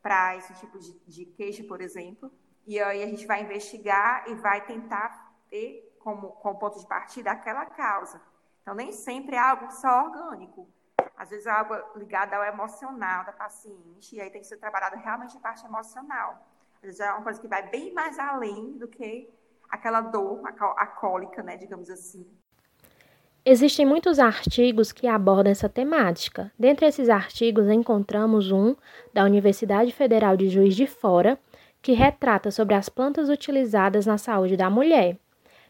para 0.00 0.36
esse 0.36 0.54
tipo 0.54 0.78
de, 0.78 0.98
de 1.00 1.26
queixa, 1.26 1.62
por 1.64 1.80
exemplo. 1.82 2.32
E 2.66 2.80
aí 2.80 3.02
a 3.02 3.06
gente 3.06 3.26
vai 3.26 3.42
investigar 3.42 4.24
e 4.28 4.34
vai 4.34 4.64
tentar 4.64 5.34
ter 5.50 5.96
como, 5.98 6.28
como 6.28 6.58
ponto 6.58 6.78
de 6.78 6.86
partida 6.86 7.30
aquela 7.30 7.66
causa. 7.66 8.20
Então, 8.62 8.74
nem 8.74 8.92
sempre 8.92 9.34
é 9.34 9.38
algo 9.38 9.70
só 9.72 10.04
orgânico. 10.04 10.68
Às 11.16 11.30
vezes 11.30 11.46
é 11.46 11.50
algo 11.50 11.74
ligado 11.96 12.34
ao 12.34 12.44
emocional 12.44 13.24
da 13.24 13.32
paciente, 13.32 14.16
e 14.16 14.20
aí 14.20 14.30
tem 14.30 14.40
que 14.40 14.46
ser 14.46 14.56
trabalhada 14.56 14.96
realmente 14.96 15.36
a 15.36 15.40
parte 15.40 15.64
emocional. 15.64 16.46
Às 16.76 16.82
vezes 16.82 17.00
é 17.00 17.12
uma 17.12 17.22
coisa 17.22 17.40
que 17.40 17.48
vai 17.48 17.68
bem 17.68 17.92
mais 17.92 18.18
além 18.18 18.72
do 18.78 18.88
que 18.88 19.28
aquela 19.70 20.00
dor, 20.00 20.40
a 20.44 20.86
cólica, 20.86 21.42
né, 21.42 21.56
digamos 21.56 21.88
assim. 21.88 22.26
Existem 23.44 23.84
muitos 23.84 24.20
artigos 24.20 24.92
que 24.92 25.08
abordam 25.08 25.50
essa 25.50 25.68
temática. 25.68 26.52
Dentre 26.56 26.86
esses 26.86 27.08
artigos, 27.08 27.68
encontramos 27.68 28.52
um 28.52 28.76
da 29.12 29.24
Universidade 29.24 29.92
Federal 29.92 30.36
de 30.36 30.48
Juiz 30.48 30.76
de 30.76 30.86
Fora, 30.86 31.38
que 31.82 31.92
retrata 31.92 32.50
sobre 32.50 32.74
as 32.74 32.88
plantas 32.88 33.28
utilizadas 33.28 34.06
na 34.06 34.16
saúde 34.16 34.56
da 34.56 34.70
mulher. 34.70 35.18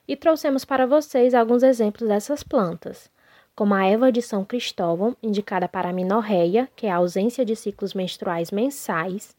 E 0.06 0.14
trouxemos 0.14 0.64
para 0.64 0.86
vocês 0.86 1.34
alguns 1.34 1.62
exemplos 1.62 2.08
dessas 2.08 2.42
plantas 2.42 3.10
como 3.54 3.74
a 3.74 3.84
Eva 3.84 4.10
de 4.10 4.22
São 4.22 4.44
Cristóvão, 4.44 5.16
indicada 5.22 5.68
para 5.68 5.90
a 5.90 5.92
minorreia, 5.92 6.68
que 6.74 6.86
é 6.86 6.90
a 6.90 6.96
ausência 6.96 7.44
de 7.44 7.54
ciclos 7.54 7.92
menstruais 7.92 8.50
mensais, 8.50 9.36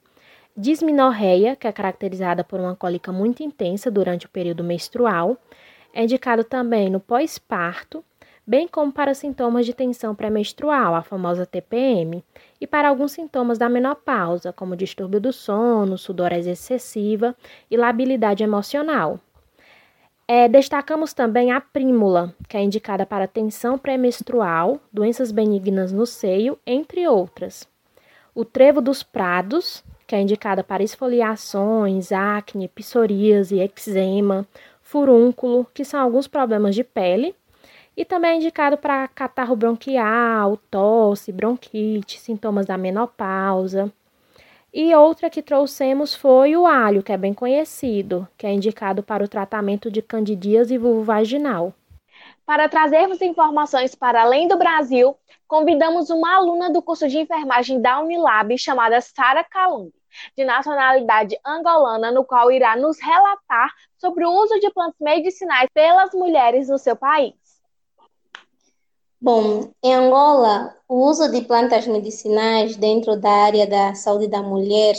disminorreia, 0.56 1.56
que 1.56 1.68
é 1.68 1.72
caracterizada 1.72 2.44
por 2.44 2.60
uma 2.60 2.76
cólica 2.76 3.12
muito 3.12 3.42
intensa 3.42 3.90
durante 3.90 4.26
o 4.26 4.30
período 4.30 4.64
menstrual, 4.64 5.38
é 5.94 6.04
indicado 6.04 6.44
também 6.44 6.90
no 6.90 7.00
pós-parto, 7.00 8.04
bem 8.46 8.68
como 8.68 8.92
para 8.92 9.14
sintomas 9.14 9.66
de 9.66 9.74
tensão 9.74 10.14
pré-menstrual, 10.14 10.94
a 10.94 11.02
famosa 11.02 11.46
TPM, 11.46 12.24
e 12.64 12.68
para 12.68 12.88
alguns 12.88 13.12
sintomas 13.12 13.58
da 13.58 13.68
menopausa, 13.68 14.54
como 14.54 14.74
distúrbio 14.74 15.20
do 15.20 15.34
sono, 15.34 15.98
sudorese 15.98 16.52
excessiva 16.52 17.36
e 17.70 17.76
labilidade 17.76 18.42
emocional. 18.42 19.20
É, 20.26 20.48
destacamos 20.48 21.14
também 21.14 21.52
a 21.52 21.60
prímula, 21.60 22.34
que 22.48 22.56
é 22.56 22.64
indicada 22.64 23.06
para 23.06 23.28
tensão 23.28 23.78
pré-menstrual, 23.78 24.80
doenças 24.94 25.30
benignas 25.30 25.92
no 25.92 26.06
seio, 26.06 26.58
entre 26.66 27.06
outras. 27.06 27.68
O 28.34 28.46
trevo 28.46 28.80
dos 28.80 29.04
prados, 29.04 29.84
que 30.08 30.16
é 30.16 30.22
indicada 30.22 30.64
para 30.64 30.84
esfoliações, 30.84 32.14
acne, 32.14 32.70
psoríase, 32.70 33.60
eczema, 33.60 34.48
furúnculo, 34.82 35.68
que 35.74 35.84
são 35.84 36.00
alguns 36.00 36.28
problemas 36.28 36.76
de 36.76 36.86
pele. 36.86 37.36
E 37.96 38.04
também 38.04 38.32
é 38.32 38.36
indicado 38.36 38.78
para 38.78 39.08
catarro 39.08 39.56
bronquial, 39.56 40.58
tosse, 40.70 41.32
bronquite, 41.32 42.20
sintomas 42.20 42.66
da 42.66 42.78
menopausa. 42.78 43.92
E 44.74 44.96
outra 44.96 45.30
que 45.30 45.44
trouxemos 45.44 46.16
foi 46.16 46.58
o 46.58 46.66
alho, 46.66 47.04
que 47.04 47.12
é 47.12 47.18
bem 47.18 47.34
conhecido, 47.34 48.28
que 48.36 48.48
é 48.48 48.52
indicado 48.52 49.04
para 49.04 49.24
o 49.24 49.28
tratamento 49.28 49.92
de 49.92 50.02
candidíase 50.02 50.80
vulvovaginal. 50.80 51.72
Para 52.44 52.68
trazermos 52.68 53.22
informações 53.22 53.94
para 53.94 54.24
além 54.24 54.48
do 54.48 54.58
Brasil, 54.58 55.16
convidamos 55.48 56.10
uma 56.10 56.36
aluna 56.36 56.72
do 56.72 56.82
curso 56.82 57.08
de 57.08 57.20
enfermagem 57.20 57.80
da 57.80 58.00
Unilab 58.00 58.58
chamada 58.58 59.00
Sara 59.00 59.44
Calumbi, 59.44 59.94
de 60.36 60.44
nacionalidade 60.44 61.38
angolana, 61.46 62.12
no 62.12 62.26
qual 62.26 62.52
irá 62.52 62.76
nos 62.76 63.00
relatar 63.00 63.72
sobre 63.98 64.26
o 64.26 64.32
uso 64.32 64.60
de 64.60 64.72
plantas 64.72 65.00
medicinais 65.00 65.70
pelas 65.72 66.12
mulheres 66.14 66.68
no 66.68 66.80
seu 66.80 66.96
país. 66.96 67.43
Bom, 69.24 69.72
em 69.82 69.94
Angola, 69.94 70.76
o 70.86 71.06
uso 71.10 71.32
de 71.32 71.44
plantas 71.44 71.88
medicinais 71.88 72.76
dentro 72.76 73.16
da 73.16 73.32
área 73.32 73.66
da 73.66 73.96
saúde 73.96 74.28
da 74.28 74.44
mulher 74.44 74.96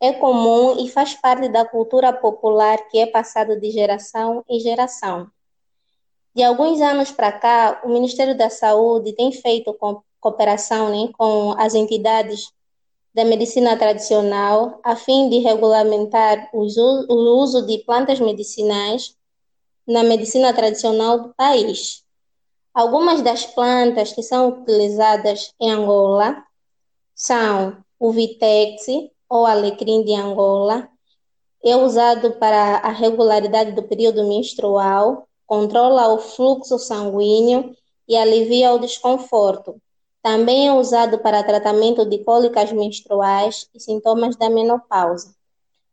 é 0.00 0.10
comum 0.10 0.82
e 0.82 0.88
faz 0.88 1.12
parte 1.12 1.50
da 1.50 1.62
cultura 1.62 2.14
popular 2.14 2.78
que 2.88 2.96
é 2.98 3.06
passado 3.06 3.60
de 3.60 3.70
geração 3.70 4.42
em 4.48 4.58
geração. 4.58 5.30
De 6.34 6.42
alguns 6.42 6.80
anos 6.80 7.12
para 7.12 7.30
cá, 7.30 7.82
o 7.84 7.90
Ministério 7.90 8.34
da 8.34 8.48
Saúde 8.48 9.12
tem 9.12 9.30
feito 9.30 9.76
cooperação 10.18 10.88
né, 10.88 11.12
com 11.12 11.52
as 11.58 11.74
entidades 11.74 12.50
da 13.12 13.22
medicina 13.22 13.76
tradicional 13.76 14.80
a 14.82 14.96
fim 14.96 15.28
de 15.28 15.40
regulamentar 15.40 16.48
o 16.54 16.62
uso 16.62 17.66
de 17.66 17.84
plantas 17.84 18.18
medicinais 18.18 19.14
na 19.86 20.02
medicina 20.02 20.54
tradicional 20.54 21.20
do 21.20 21.34
país. 21.34 22.01
Algumas 22.74 23.20
das 23.20 23.44
plantas 23.44 24.12
que 24.12 24.22
são 24.22 24.48
utilizadas 24.48 25.52
em 25.60 25.70
Angola 25.70 26.42
são 27.14 27.76
o 27.98 28.10
vitex 28.10 28.86
ou 29.28 29.46
alecrim 29.46 30.02
de 30.04 30.14
Angola, 30.14 30.88
é 31.64 31.76
usado 31.76 32.32
para 32.32 32.78
a 32.78 32.90
regularidade 32.90 33.72
do 33.72 33.82
período 33.82 34.26
menstrual, 34.26 35.28
controla 35.46 36.12
o 36.12 36.18
fluxo 36.18 36.78
sanguíneo 36.78 37.76
e 38.08 38.16
alivia 38.16 38.72
o 38.72 38.78
desconforto. 38.78 39.76
Também 40.22 40.68
é 40.68 40.72
usado 40.72 41.18
para 41.18 41.42
tratamento 41.42 42.04
de 42.04 42.18
cólicas 42.18 42.72
menstruais 42.72 43.68
e 43.74 43.80
sintomas 43.80 44.34
da 44.36 44.48
menopausa. 44.48 45.34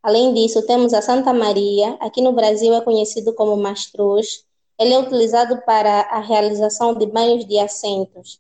Além 0.02 0.34
disso, 0.34 0.66
temos 0.66 0.94
a 0.94 1.02
Santa 1.02 1.34
Maria, 1.34 1.98
aqui 2.00 2.22
no 2.22 2.32
Brasil 2.32 2.74
é 2.74 2.82
conhecido 2.82 3.34
como 3.34 3.58
mastruz, 3.58 4.46
ele 4.80 4.94
é 4.94 5.00
utilizado 5.00 5.62
para 5.66 6.02
a 6.04 6.22
realização 6.22 6.94
de 6.94 7.06
banhos 7.06 7.46
de 7.46 7.60
assentos. 7.60 8.40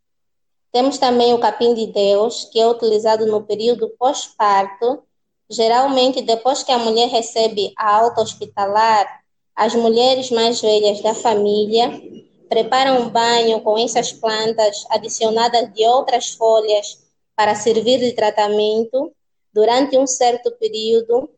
Temos 0.71 0.97
também 0.97 1.33
o 1.33 1.39
capim 1.39 1.73
de 1.73 1.87
Deus, 1.87 2.45
que 2.45 2.59
é 2.59 2.65
utilizado 2.65 3.25
no 3.25 3.43
período 3.43 3.89
pós-parto. 3.99 5.03
Geralmente, 5.49 6.21
depois 6.21 6.63
que 6.63 6.71
a 6.71 6.77
mulher 6.77 7.09
recebe 7.09 7.73
a 7.75 7.93
alta 7.97 8.21
hospitalar, 8.21 9.19
as 9.53 9.75
mulheres 9.75 10.31
mais 10.31 10.61
velhas 10.61 11.01
da 11.01 11.13
família 11.13 12.01
preparam 12.47 13.01
um 13.01 13.09
banho 13.09 13.59
com 13.61 13.77
essas 13.77 14.13
plantas 14.13 14.85
adicionadas 14.89 15.73
de 15.73 15.85
outras 15.85 16.29
folhas 16.29 17.05
para 17.35 17.53
servir 17.53 17.99
de 17.99 18.13
tratamento 18.13 19.11
durante 19.53 19.97
um 19.97 20.07
certo 20.07 20.51
período 20.51 21.29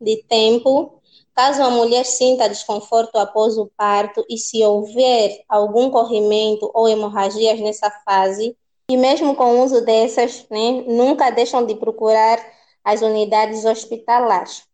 de 0.00 0.22
tempo 0.24 1.01
Caso 1.34 1.62
a 1.62 1.70
mulher 1.70 2.04
sinta 2.04 2.48
desconforto 2.48 3.16
após 3.16 3.56
o 3.56 3.70
parto 3.76 4.24
e 4.28 4.36
se 4.36 4.62
houver 4.62 5.42
algum 5.48 5.90
corrimento 5.90 6.70
ou 6.74 6.88
hemorragias 6.88 7.58
nessa 7.58 7.90
fase, 8.04 8.56
e 8.88 8.96
mesmo 8.96 9.34
com 9.34 9.56
o 9.56 9.64
uso 9.64 9.82
dessas, 9.84 10.46
né, 10.50 10.84
nunca 10.86 11.30
deixam 11.30 11.64
de 11.64 11.74
procurar 11.74 12.38
as 12.84 13.00
unidades 13.00 13.64
hospitalares. 13.64 14.64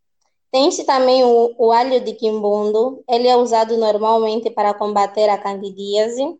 Tem-se 0.50 0.84
também 0.84 1.22
o, 1.24 1.54
o, 1.58 1.70
alho 1.70 2.00
de 2.00 2.14
quimbundo, 2.14 3.04
ele 3.08 3.28
é 3.28 3.36
usado 3.36 3.76
normalmente 3.76 4.50
para 4.50 4.74
combater 4.74 5.28
a 5.28 5.36
candidíase 5.36 6.38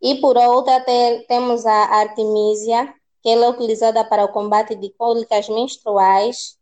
E 0.00 0.20
por 0.20 0.36
outra, 0.36 0.84
temos 1.28 1.66
a 1.66 1.84
artemisia, 1.96 2.94
que 3.22 3.28
ela 3.28 3.46
é 3.46 3.48
utilizada 3.50 4.04
para 4.04 4.24
o 4.24 4.32
combate 4.32 4.74
de 4.74 4.90
cólicas 4.90 5.48
menstruais. 5.48 6.58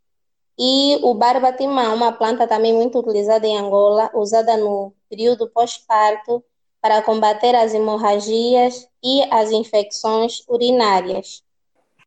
E 0.58 0.98
o 1.02 1.14
barbatimã, 1.14 1.92
uma 1.94 2.12
planta 2.12 2.46
também 2.46 2.74
muito 2.74 2.98
utilizada 2.98 3.46
em 3.46 3.58
Angola, 3.58 4.10
usada 4.14 4.56
no 4.56 4.92
período 5.08 5.48
pós-parto 5.48 6.44
para 6.80 7.00
combater 7.02 7.54
as 7.54 7.72
hemorragias 7.72 8.88
e 9.02 9.22
as 9.30 9.50
infecções 9.50 10.42
urinárias. 10.48 11.42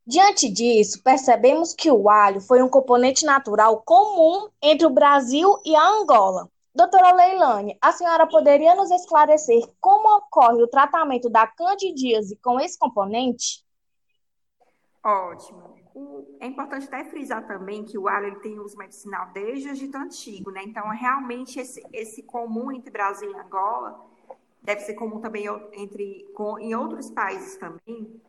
Diante 0.05 0.47
disso, 0.47 1.01
percebemos 1.01 1.73
que 1.73 1.89
o 1.89 2.09
alho 2.09 2.39
foi 2.39 2.61
um 2.61 2.69
componente 2.69 3.25
natural 3.25 3.81
comum 3.83 4.47
entre 4.61 4.85
o 4.85 4.91
Brasil 4.91 5.57
e 5.65 5.75
a 5.75 5.87
Angola. 5.87 6.47
Doutora 6.75 7.13
Leilane, 7.13 7.77
a 7.81 7.91
senhora 7.93 8.27
poderia 8.27 8.75
nos 8.75 8.91
esclarecer 8.91 9.63
como 9.79 10.17
ocorre 10.17 10.61
o 10.61 10.67
tratamento 10.67 11.29
da 11.29 11.47
candidíase 11.47 12.37
com 12.43 12.59
esse 12.59 12.77
componente? 12.77 13.63
Ótimo. 15.03 15.74
O, 15.95 16.37
é 16.41 16.45
importante 16.45 16.87
até 16.87 17.05
frisar 17.05 17.47
também 17.47 17.85
que 17.85 17.97
o 17.97 18.09
alho 18.09 18.27
ele 18.27 18.39
tem 18.41 18.59
uso 18.59 18.77
medicinal 18.77 19.29
desde 19.31 19.69
o 19.69 19.71
Egito 19.71 19.95
Antigo, 19.95 20.51
né? 20.51 20.61
Então, 20.61 20.89
realmente, 20.89 21.57
esse, 21.57 21.81
esse 21.93 22.21
comum 22.21 22.69
entre 22.69 22.91
Brasil 22.91 23.31
e 23.31 23.35
Angola 23.35 24.05
deve 24.61 24.81
ser 24.81 24.95
comum 24.95 25.21
também 25.21 25.45
entre, 25.71 26.29
com, 26.35 26.59
em 26.59 26.75
outros 26.75 27.09
países 27.09 27.55
também, 27.55 28.21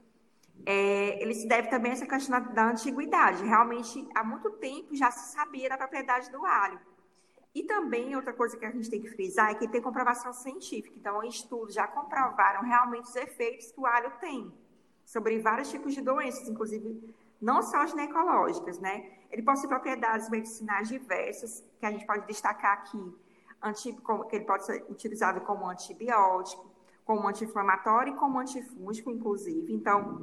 é, 0.64 1.20
ele 1.20 1.35
se 1.35 1.48
deve 1.48 1.68
também 1.68 1.90
a 1.90 1.94
essa 1.94 2.07
questão 2.07 2.40
da, 2.40 2.46
da 2.52 2.70
antiguidade. 2.70 3.44
Realmente, 3.44 4.07
há 4.14 4.22
muito 4.22 4.48
tempo 4.52 4.94
já 4.94 5.11
se 5.11 5.33
sabia 5.33 5.68
da 5.68 5.76
propriedade 5.76 6.31
do 6.31 6.46
alho. 6.46 6.79
E 7.52 7.64
também, 7.64 8.14
outra 8.14 8.33
coisa 8.33 8.57
que 8.57 8.64
a 8.64 8.70
gente 8.70 8.88
tem 8.88 9.02
que 9.02 9.09
frisar 9.09 9.50
é 9.50 9.55
que 9.55 9.66
tem 9.66 9.83
comprovação 9.83 10.33
científica. 10.33 10.94
Então, 10.96 11.20
estudos 11.24 11.74
já 11.74 11.88
comprovaram 11.88 12.62
realmente 12.62 13.09
os 13.09 13.16
efeitos 13.16 13.72
que 13.72 13.81
o 13.81 13.87
alho 13.87 14.12
tem 14.20 14.52
sobre 15.05 15.40
vários 15.40 15.70
tipos 15.70 15.94
de 15.94 16.00
doenças, 16.00 16.48
inclusive 16.48 17.02
não 17.40 17.62
só 17.62 17.87
ginecológicas, 17.87 18.79
né? 18.79 19.12
Ele 19.31 19.42
possui 19.42 19.68
propriedades 19.68 20.29
medicinais 20.31 20.88
diversas, 20.88 21.64
que 21.79 21.87
a 21.87 21.90
gente 21.90 22.07
pode 22.07 22.27
destacar 22.27 22.72
aqui, 22.72 23.14
que 24.29 24.37
ele 24.37 24.44
pode 24.44 24.64
ser 24.64 24.85
utilizado 24.88 25.40
como 25.42 25.68
antibiótico, 25.68 26.70
como 27.05 27.29
anti-inflamatório 27.29 28.14
e 28.14 28.16
como 28.16 28.38
antifúngico, 28.38 29.11
inclusive. 29.11 29.72
Então, 29.72 30.22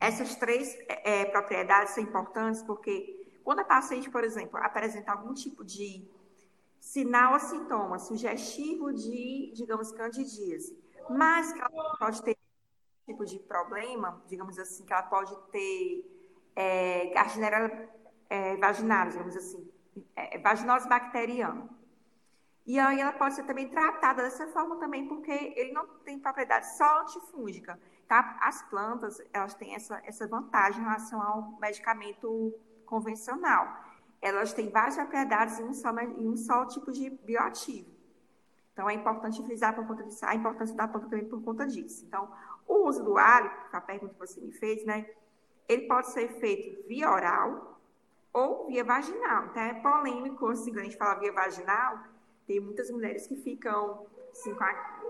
essas 0.00 0.34
três 0.36 0.74
é, 0.88 1.22
é, 1.22 1.24
propriedades 1.26 1.94
são 1.94 2.02
importantes 2.02 2.62
porque 2.62 3.38
quando 3.44 3.60
a 3.60 3.64
paciente, 3.64 4.10
por 4.10 4.24
exemplo, 4.24 4.58
apresenta 4.58 5.12
algum 5.12 5.34
tipo 5.34 5.64
de 5.64 6.08
sinal 6.80 7.34
ou 7.34 7.40
sintoma 7.40 7.98
sugestivo 7.98 8.92
de, 8.92 9.52
digamos, 9.54 9.92
candidíase, 9.92 10.76
mas 11.08 11.52
que 11.52 11.60
ela 11.60 11.96
pode 11.98 12.22
ter 12.22 12.36
tipo 13.06 13.24
de 13.24 13.38
problema, 13.38 14.22
digamos 14.26 14.58
assim, 14.58 14.84
que 14.84 14.92
ela 14.92 15.02
pode 15.02 15.36
ter 15.50 16.13
é, 16.56 17.06
Gardnerella 17.14 17.70
é, 18.28 18.56
vaginal, 18.56 19.08
digamos 19.08 19.36
assim, 19.36 19.70
é, 20.16 20.38
vaginose 20.38 20.88
bacteriana. 20.88 21.68
E 22.66 22.78
aí 22.78 23.00
ela 23.00 23.12
pode 23.12 23.34
ser 23.34 23.44
também 23.44 23.68
tratada 23.68 24.22
dessa 24.22 24.46
forma 24.48 24.76
também, 24.76 25.06
porque 25.06 25.30
ele 25.30 25.72
não 25.72 25.86
tem 26.04 26.18
propriedade 26.18 26.76
só 26.76 27.02
antifúngica, 27.02 27.78
tá? 28.08 28.38
As 28.40 28.62
plantas, 28.62 29.20
elas 29.32 29.54
têm 29.54 29.74
essa, 29.74 30.00
essa 30.04 30.26
vantagem 30.26 30.80
em 30.80 30.84
relação 30.84 31.20
ao 31.20 31.58
medicamento 31.60 32.54
convencional. 32.86 33.84
Elas 34.20 34.54
têm 34.54 34.70
várias 34.70 34.96
propriedades 34.96 35.58
em 35.58 35.64
um 35.64 35.74
só, 35.74 35.90
em 35.98 36.28
um 36.28 36.36
só 36.36 36.64
tipo 36.64 36.90
de 36.90 37.10
bioativo. 37.10 37.92
Então, 38.72 38.88
é 38.88 38.94
importante 38.94 39.42
frisar 39.44 39.74
por 39.74 39.86
conta 39.86 40.02
disso, 40.02 40.24
a 40.24 40.34
importância 40.34 40.74
da 40.74 40.88
planta 40.88 41.08
também 41.08 41.28
por 41.28 41.42
conta 41.42 41.66
disso. 41.66 42.04
Então, 42.06 42.32
o 42.66 42.88
uso 42.88 43.04
do 43.04 43.18
alho, 43.18 43.50
a 43.72 43.80
pergunta 43.80 44.14
que 44.14 44.20
você 44.20 44.40
me 44.40 44.50
fez, 44.52 44.84
né? 44.86 45.06
Ele 45.68 45.86
pode 45.86 46.10
ser 46.10 46.28
feito 46.40 46.86
via 46.86 47.10
oral 47.10 47.80
ou 48.32 48.66
via 48.66 48.84
vaginal. 48.84 49.46
Então, 49.46 49.62
é 49.62 49.74
polêmico, 49.74 50.48
assim, 50.48 50.70
quando 50.70 50.80
a 50.80 50.84
gente 50.84 50.96
fala 50.96 51.20
via 51.20 51.32
vaginal, 51.32 51.98
tem 52.46 52.60
muitas 52.60 52.90
mulheres 52.90 53.26
que 53.26 53.36
ficam 53.36 54.06
assim, 54.32 54.54
a, 54.60 55.00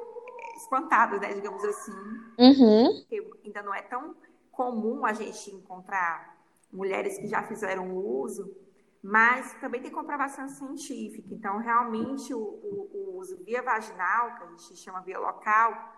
espantadas, 0.56 1.20
né, 1.20 1.32
digamos 1.32 1.64
assim. 1.64 1.92
Uhum. 2.38 3.00
Porque 3.00 3.40
ainda 3.44 3.62
não 3.62 3.74
é 3.74 3.82
tão 3.82 4.14
comum 4.52 5.04
a 5.04 5.12
gente 5.12 5.50
encontrar 5.50 6.36
mulheres 6.72 7.18
que 7.18 7.26
já 7.26 7.42
fizeram 7.42 7.90
o 7.90 8.20
uso, 8.20 8.54
mas 9.02 9.54
também 9.54 9.82
tem 9.82 9.90
comprovação 9.90 10.48
científica. 10.48 11.28
Então, 11.32 11.58
realmente, 11.58 12.32
o, 12.32 12.38
o, 12.38 12.90
o 12.92 13.18
uso 13.18 13.42
via 13.44 13.62
vaginal, 13.62 14.36
que 14.36 14.44
a 14.44 14.46
gente 14.46 14.76
chama 14.76 15.00
via 15.02 15.18
local, 15.18 15.92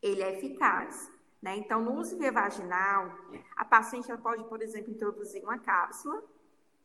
ele 0.00 0.22
é 0.22 0.36
eficaz. 0.36 1.10
Né? 1.42 1.56
Então, 1.56 1.82
no 1.82 1.94
uso 1.94 2.16
via 2.16 2.30
vaginal, 2.30 3.10
a 3.56 3.64
paciente 3.64 4.08
ela 4.08 4.20
pode, 4.20 4.44
por 4.44 4.62
exemplo, 4.62 4.92
introduzir 4.92 5.42
uma 5.42 5.58
cápsula, 5.58 6.22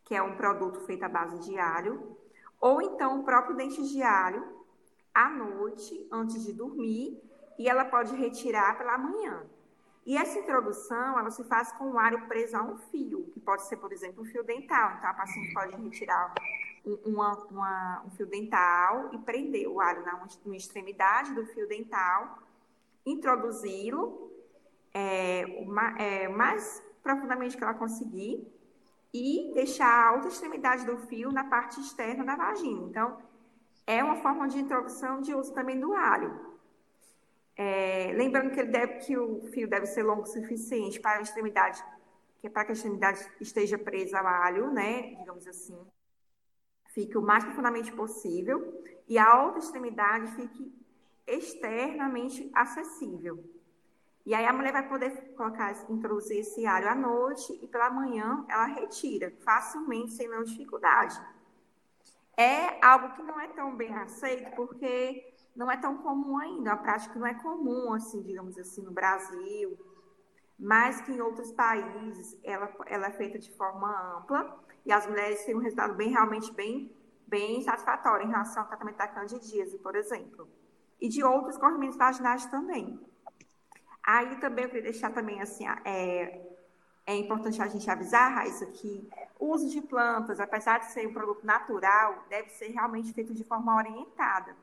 que 0.04 0.16
é 0.16 0.24
um 0.24 0.36
produto 0.36 0.80
feito 0.82 1.04
à 1.04 1.10
base 1.10 1.40
de 1.40 1.60
alho, 1.60 2.18
ou 2.60 2.82
então 2.82 3.20
o 3.20 3.24
próprio 3.24 3.56
dente 3.56 3.88
de 3.88 4.02
alho 4.02 4.44
à 5.14 5.30
noite, 5.30 6.08
antes 6.12 6.44
de 6.44 6.54
dormir, 6.54 7.22
e 7.60 7.70
ela 7.70 7.86
pode 7.86 8.16
retirar 8.16 8.78
pela 8.78 8.98
manhã. 8.98 9.46
E 10.06 10.18
essa 10.18 10.40
introdução, 10.40 11.20
ela 11.20 11.30
se 11.30 11.44
faz 11.44 11.72
com 11.74 11.92
o 11.92 12.00
alho 12.00 12.28
preso 12.28 12.56
a 12.56 12.64
um 12.64 12.78
fio, 12.78 13.30
que 13.34 13.40
pode 13.40 13.68
ser, 13.68 13.78
por 13.78 13.92
exemplo, 13.92 14.24
um 14.24 14.26
fio 14.26 14.44
dental. 14.44 14.96
Então, 14.98 15.10
a 15.10 15.14
paciente 15.14 15.54
pode 15.54 15.76
retirar 15.76 16.34
uma, 17.06 17.36
uma, 17.52 18.04
um 18.06 18.10
fio 18.12 18.26
dental 18.26 19.10
e 19.12 19.18
prender 19.18 19.68
o 19.68 19.82
alho 19.82 20.04
na, 20.06 20.26
na 20.46 20.56
extremidade 20.56 21.34
do 21.36 21.46
fio 21.48 21.68
dental, 21.68 22.40
introduzi-lo 23.06 24.28
é, 24.98 26.24
é, 26.24 26.28
mais 26.28 26.84
profundamente 27.04 27.56
que 27.56 27.64
ela 27.64 27.74
conseguir, 27.74 28.52
e 29.14 29.52
deixar 29.54 29.88
a 29.88 30.10
alta 30.10 30.28
extremidade 30.28 30.86
do 30.86 30.98
fio 30.98 31.32
na 31.32 31.44
parte 31.44 31.80
externa 31.80 32.26
da 32.26 32.36
vagina. 32.36 32.88
Então, 32.90 33.18
é 33.86 34.04
uma 34.04 34.18
forma 34.18 34.48
de 34.48 34.60
introdução 34.60 35.22
de 35.22 35.34
uso 35.34 35.54
também 35.54 35.80
do 35.80 35.94
alho. 35.94 36.58
É, 37.56 38.12
lembrando 38.16 38.52
que, 38.52 38.64
deve, 38.64 38.94
que, 39.06 39.18
o 39.18 39.42
fio 39.52 39.68
deve 39.68 39.86
ser 39.86 40.04
longo 40.04 40.24
o 40.24 40.26
suficiente 40.26 41.00
para 41.00 41.20
a 41.20 41.22
extremidade, 41.22 41.84
que 42.40 42.48
é 42.48 42.50
para 42.50 42.66
que 42.66 42.72
a 42.72 42.74
extremidade 42.74 43.26
esteja 43.40 43.78
presa 43.78 44.20
ao 44.20 44.28
alho, 44.28 44.72
né? 44.72 45.16
Digamos 45.16 45.48
assim, 45.48 45.80
fique 46.88 47.18
o 47.18 47.22
mais 47.22 47.44
profundamente 47.44 47.92
possível 47.92 48.84
e 49.08 49.18
a 49.18 49.44
outra 49.44 49.60
extremidade 49.60 50.36
fique 50.36 50.72
externamente 51.26 52.50
acessível. 52.54 53.57
E 54.28 54.34
aí 54.34 54.46
a 54.46 54.52
mulher 54.52 54.74
vai 54.74 54.86
poder 54.86 55.34
colocar, 55.38 55.74
introduzir 55.90 56.40
esse 56.40 56.66
alho 56.66 56.90
à 56.90 56.94
noite 56.94 57.58
e 57.64 57.66
pela 57.66 57.90
manhã 57.90 58.44
ela 58.50 58.66
retira 58.66 59.32
facilmente, 59.40 60.12
sem 60.12 60.28
nenhuma 60.28 60.44
dificuldade. 60.44 61.18
É 62.36 62.86
algo 62.86 63.16
que 63.16 63.24
não 63.24 63.40
é 63.40 63.48
tão 63.48 63.74
bem 63.74 63.96
aceito 63.96 64.54
porque 64.54 65.34
não 65.56 65.72
é 65.72 65.78
tão 65.78 66.00
comum 66.00 66.38
ainda, 66.40 66.74
a 66.74 66.76
prática 66.76 67.18
não 67.18 67.26
é 67.26 67.36
comum, 67.36 67.94
assim, 67.94 68.22
digamos 68.22 68.58
assim, 68.58 68.82
no 68.82 68.92
Brasil, 68.92 69.80
mas 70.60 71.00
que 71.00 71.14
em 71.14 71.22
outros 71.22 71.54
países 71.54 72.38
ela, 72.44 72.70
ela 72.88 73.08
é 73.08 73.12
feita 73.12 73.40
de 73.40 73.50
forma 73.54 74.18
ampla 74.18 74.62
e 74.86 74.92
as 74.92 75.08
mulheres 75.08 75.46
têm 75.46 75.56
um 75.56 75.62
resultado 75.62 75.94
bem, 75.94 76.10
realmente 76.10 76.52
bem, 76.52 76.94
bem 77.26 77.62
satisfatório 77.62 78.26
em 78.28 78.30
relação 78.30 78.64
ao 78.64 78.68
tratamento 78.68 78.98
da 78.98 79.08
candidíase, 79.08 79.78
por 79.78 79.96
exemplo, 79.96 80.50
e 81.00 81.08
de 81.08 81.24
outros 81.24 81.58
corrimentos 81.58 81.98
vaginais 81.98 82.46
também. 82.48 83.00
Aí 84.08 84.38
também 84.38 84.64
eu 84.64 84.70
queria 84.70 84.90
deixar 84.90 85.12
também 85.12 85.42
assim, 85.42 85.68
é, 85.84 86.42
é 87.06 87.14
importante 87.14 87.62
a 87.62 87.68
gente 87.68 87.92
avisar, 87.92 88.36
Raíssa, 88.36 88.66
que 88.68 89.06
o 89.38 89.48
uso 89.48 89.70
de 89.70 89.82
plantas, 89.82 90.40
apesar 90.40 90.80
de 90.80 90.94
ser 90.94 91.06
um 91.06 91.12
produto 91.12 91.46
natural, 91.46 92.24
deve 92.30 92.50
ser 92.52 92.70
realmente 92.70 93.12
feito 93.12 93.34
de 93.34 93.44
forma 93.44 93.76
orientada, 93.76 94.56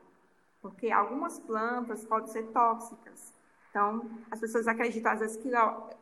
porque 0.59 0.89
algumas 0.89 1.37
plantas 1.37 2.03
podem 2.03 2.27
ser 2.27 2.47
tóxicas. 2.47 3.35
Então, 3.69 4.09
as 4.31 4.39
pessoas 4.39 4.67
acreditam 4.67 5.11
às 5.11 5.19
vezes 5.19 5.37
que 5.37 5.51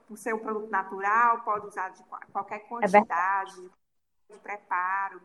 por 0.08 0.18
ser 0.18 0.34
um 0.34 0.40
produto 0.40 0.70
natural, 0.70 1.42
pode 1.42 1.68
usar 1.68 1.90
de 1.90 2.02
qualquer 2.32 2.56
é 2.56 2.60
quantidade, 2.60 3.72
é 4.30 4.34
de 4.34 4.40
preparo. 4.40 5.22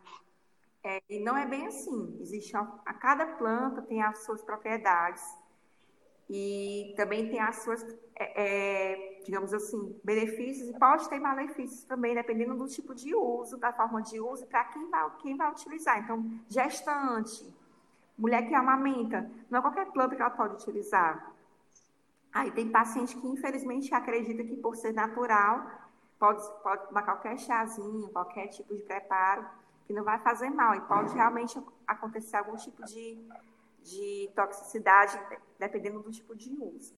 É, 0.83 1.00
e 1.09 1.20
não 1.20 1.37
é 1.37 1.46
bem 1.46 1.68
assim. 1.68 2.18
Existe 2.20 2.57
a, 2.57 2.66
a 2.85 2.94
cada 2.94 3.26
planta 3.26 3.81
tem 3.83 4.02
as 4.02 4.24
suas 4.24 4.42
propriedades 4.42 5.22
e 6.31 6.93
também 6.97 7.31
tem 7.31 7.41
as 7.41 7.62
suas, 7.62 7.83
é, 8.14 8.43
é, 8.43 9.23
digamos 9.25 9.55
assim, 9.55 9.99
benefícios 10.05 10.69
e 10.69 10.79
pode 10.79 11.09
ter 11.09 11.19
malefícios 11.19 11.85
também, 11.85 12.14
dependendo 12.14 12.55
do 12.55 12.69
tipo 12.69 12.95
de 12.95 13.14
uso, 13.14 13.57
da 13.57 13.73
forma 13.73 14.03
de 14.03 14.21
uso, 14.21 14.47
para 14.47 14.64
quem 14.64 14.91
vai, 14.91 15.11
quem 15.19 15.37
vai 15.37 15.51
utilizar. 15.51 15.99
Então, 15.99 16.31
gestante, 16.49 17.51
mulher 18.17 18.47
que 18.47 18.55
amamenta, 18.55 19.31
não 19.49 19.61
é 19.61 19.62
qualquer 19.62 19.87
planta 19.87 20.17
que 20.17 20.21
ela 20.21 20.31
pode 20.31 20.55
utilizar. 20.55 21.33
Aí 22.33 22.51
tem 22.51 22.69
paciente 22.69 23.17
que, 23.17 23.27
infelizmente, 23.27 23.95
acredita 23.95 24.45
que 24.45 24.57
por 24.57 24.77
ser 24.77 24.93
natural, 24.93 25.67
pode, 26.19 26.43
pode 26.62 26.88
tomar 26.88 27.03
qualquer 27.03 27.38
chazinho, 27.38 28.09
qualquer 28.11 28.49
tipo 28.49 28.75
de 28.75 28.83
preparo, 28.83 29.47
que 29.87 29.95
não 29.95 30.05
vai 30.05 30.19
fazer 30.19 30.51
mal, 30.51 30.75
e 30.75 30.81
pode 30.83 31.14
realmente 31.14 31.59
acontecer 31.87 32.37
algum 32.37 32.57
tipo 32.57 32.85
de 32.85 33.27
de 33.83 34.31
toxicidade, 34.35 35.19
dependendo 35.59 36.03
do 36.03 36.11
tipo 36.11 36.35
de 36.35 36.51
uso. 36.51 36.95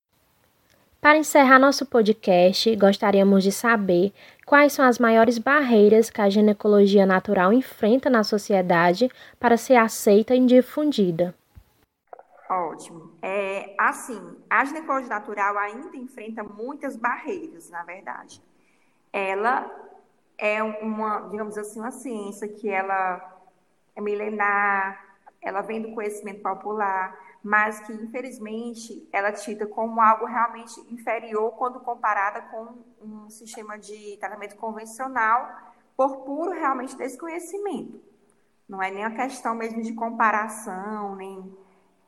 Para 1.01 1.17
encerrar 1.17 1.57
nosso 1.57 1.83
podcast, 1.83 2.75
gostaríamos 2.75 3.43
de 3.43 3.51
saber 3.51 4.13
quais 4.45 4.71
são 4.73 4.85
as 4.85 4.99
maiores 4.99 5.39
barreiras 5.39 6.11
que 6.11 6.21
a 6.21 6.29
ginecologia 6.29 7.07
natural 7.07 7.51
enfrenta 7.51 8.07
na 8.07 8.23
sociedade 8.23 9.09
para 9.39 9.57
ser 9.57 9.77
aceita 9.77 10.35
e 10.35 10.45
difundida. 10.45 11.33
Ótimo. 12.47 13.13
É, 13.19 13.73
assim, 13.79 14.37
a 14.47 14.63
ginecologia 14.63 15.09
natural 15.09 15.57
ainda 15.57 15.97
enfrenta 15.97 16.43
muitas 16.43 16.95
barreiras, 16.95 17.69
na 17.71 17.81
verdade. 17.83 18.39
Ela 19.11 19.71
é 20.37 20.61
uma, 20.61 21.29
digamos 21.29 21.57
assim, 21.57 21.79
uma 21.79 21.91
ciência 21.91 22.47
que 22.47 22.69
ela 22.69 23.41
é 23.95 24.01
milenar, 24.01 25.10
ela 25.41 25.61
vem 25.61 25.81
do 25.81 25.93
conhecimento 25.93 26.41
popular, 26.41 27.17
mas 27.43 27.79
que, 27.79 27.91
infelizmente, 27.93 29.07
ela 29.11 29.29
é 29.29 29.31
tida 29.31 29.65
como 29.65 29.99
algo 29.99 30.25
realmente 30.25 30.79
inferior 30.93 31.51
quando 31.53 31.79
comparada 31.79 32.41
com 32.43 32.75
um 33.01 33.29
sistema 33.29 33.77
de 33.79 34.17
tratamento 34.17 34.55
convencional, 34.57 35.49
por 35.97 36.17
puro 36.17 36.51
realmente 36.51 36.95
desconhecimento. 36.95 37.99
Não 38.69 38.81
é 38.81 38.91
nem 38.91 39.03
a 39.03 39.11
questão 39.11 39.55
mesmo 39.55 39.81
de 39.81 39.93
comparação, 39.93 41.15
nem 41.15 41.57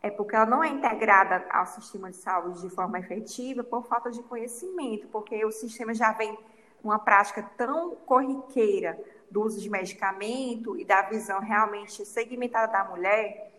é 0.01 0.11
porque 0.11 0.35
ela 0.35 0.45
não 0.45 0.63
é 0.63 0.69
integrada 0.69 1.45
ao 1.49 1.65
sistema 1.65 2.11
de 2.11 2.17
saúde 2.17 2.61
de 2.61 2.69
forma 2.69 2.99
efetiva 2.99 3.63
por 3.63 3.83
falta 3.85 4.11
de 4.11 4.21
conhecimento, 4.23 5.07
porque 5.07 5.43
o 5.45 5.51
sistema 5.51 5.93
já 5.93 6.11
vem 6.11 6.37
uma 6.83 6.99
prática 6.99 7.41
tão 7.57 7.95
corriqueira 7.95 8.99
do 9.33 9.41
uso 9.41 9.59
de 9.59 9.69
medicamento 9.69 10.77
e 10.77 10.85
da 10.85 11.01
visão 11.01 11.39
realmente 11.39 12.05
segmentada 12.05 12.71
da 12.71 12.83
mulher, 12.83 13.51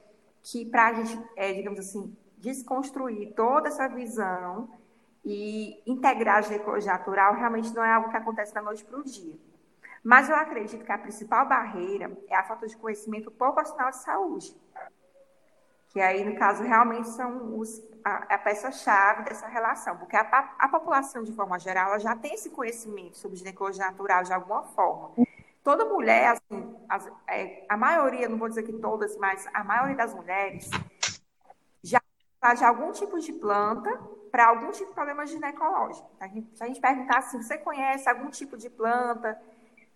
que 0.43 0.65
para 0.65 0.87
a 0.87 0.93
gente, 0.95 1.21
é, 1.37 1.53
digamos 1.53 1.81
assim, 1.81 2.17
desconstruir 2.39 3.35
toda 3.35 3.69
essa 3.69 3.89
visão 3.89 4.71
e 5.25 5.83
integrar 5.85 6.37
a 6.37 6.43
ginecologia 6.43 6.93
natural 6.93 7.35
realmente 7.35 7.75
não 7.75 7.85
é 7.85 7.93
algo 7.93 8.09
que 8.09 8.17
acontece 8.17 8.55
da 8.55 8.63
noite 8.63 8.85
para 8.85 8.99
o 8.99 9.05
dia. 9.05 9.35
Mas 10.03 10.29
eu 10.29 10.37
acredito 10.37 10.85
que 10.85 10.93
a 10.93 10.99
principal 10.99 11.49
barreira 11.49 12.17
é 12.29 12.37
a 12.37 12.45
falta 12.45 12.69
de 12.69 12.77
conhecimento 12.77 13.31
por 13.31 13.53
profissional 13.53 13.91
de 13.91 13.97
saúde 13.97 14.57
que 15.95 16.01
aí, 16.01 16.25
no 16.25 16.37
caso, 16.37 16.65
realmente 16.65 17.09
são 17.11 17.57
os, 17.57 17.81
a, 18.05 18.35
a 18.35 18.39
peça-chave 18.39 19.23
dessa 19.23 19.47
relação, 19.47 19.97
porque 19.97 20.17
a, 20.17 20.55
a, 20.59 20.69
população, 20.69 21.23
de 21.23 21.33
forma 21.33 21.57
geral, 21.57 21.91
ela 21.91 22.01
já 22.01 22.17
tem 22.17 22.35
esse 22.35 22.51
conhecimento 22.51 23.17
sobre 23.17 23.37
ginecologia 23.37 23.87
natural 23.87 24.25
de 24.25 24.33
alguma 24.33 24.65
forma. 24.65 25.13
Toda 25.65 25.87
mulher, 25.87 26.33
assim, 26.33 26.77
as, 26.91 27.11
é, 27.27 27.65
a 27.71 27.77
maioria, 27.77 28.29
não 28.29 28.37
vou 28.37 28.51
dizer 28.51 28.65
que 28.65 28.73
todas, 28.75 29.17
mas 29.17 29.49
a 29.55 29.65
maioria 29.65 29.97
das 29.97 30.15
mulheres 30.15 30.69
já 31.83 31.99
faz 32.39 32.63
algum 32.63 32.93
tipo 32.93 33.19
de 33.19 33.33
planta 33.33 33.91
para 34.31 34.49
algum 34.49 34.71
tipo 34.73 34.91
de 34.91 34.95
problema 34.95 35.27
ginecológico. 35.27 36.07
A 36.21 36.29
gente, 36.29 36.55
se 36.55 36.63
a 36.63 36.67
gente 36.67 36.83
perguntar 36.83 37.17
assim, 37.17 37.43
você 37.43 37.57
conhece 37.57 38.07
algum 38.11 38.29
tipo 38.29 38.59
de 38.59 38.69
planta 38.69 39.41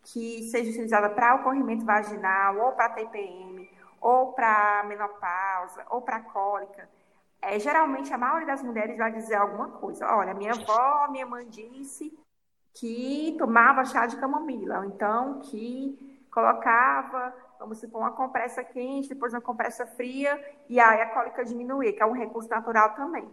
que 0.04 0.48
seja 0.50 0.70
utilizada 0.70 1.11
para 1.11 1.35
o 1.35 1.42
corrimento 1.42 1.85
vaginal 1.85 2.57
ou 2.57 2.72
para 2.72 2.88
TPM, 2.88 3.70
ou 4.00 4.33
para 4.33 4.85
menopausa, 4.85 5.85
ou 5.90 6.00
para 6.00 6.20
cólica, 6.20 6.88
é, 7.42 7.59
geralmente 7.59 8.11
a 8.11 8.16
maioria 8.16 8.46
das 8.46 8.62
mulheres 8.62 8.96
vai 8.96 9.12
dizer 9.12 9.35
alguma 9.35 9.68
coisa. 9.68 10.07
Olha, 10.16 10.33
minha 10.33 10.52
avó, 10.52 11.09
minha 11.11 11.26
mãe 11.26 11.46
disse 11.46 12.18
que 12.74 13.35
tomava 13.38 13.85
chá 13.85 14.07
de 14.07 14.16
camomila, 14.16 14.78
ou 14.78 14.85
então 14.85 15.40
que 15.40 16.26
colocava, 16.31 17.35
vamos 17.59 17.78
supor, 17.78 18.00
uma 18.00 18.12
compressa 18.12 18.62
quente, 18.62 19.09
depois 19.09 19.33
uma 19.33 19.40
compressa 19.40 19.87
fria, 19.87 20.38
e 20.68 20.78
aí 20.78 21.00
a 21.00 21.11
cólica 21.11 21.44
diminuía, 21.44 21.92
que 21.92 22.02
é 22.02 22.07
um 22.07 22.12
recurso 22.12 22.48
natural 22.48 22.94
também. 22.94 23.28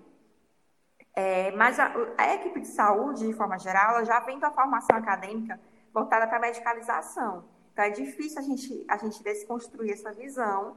É, 1.16 1.52
mas 1.52 1.80
a, 1.80 1.94
a, 2.18 2.36
equipe 2.36 2.60
de 2.60 2.68
saúde, 2.68 3.26
de 3.26 3.34
forma 3.34 3.58
geral, 3.58 4.04
já 4.04 4.20
vem 4.20 4.38
da 4.38 4.52
formação 4.52 4.98
acadêmica 4.98 5.60
voltada 5.94 6.28
para 6.28 6.38
a 6.38 6.42
medicalização. 6.42 7.46
Então, 7.72 7.86
é 7.86 7.90
difícil 7.90 8.40
a 8.40 8.42
gente, 8.42 8.86
a 8.88 8.98
gente 8.98 9.24
desconstruir 9.24 9.92
essa 9.92 10.12
visão 10.12 10.76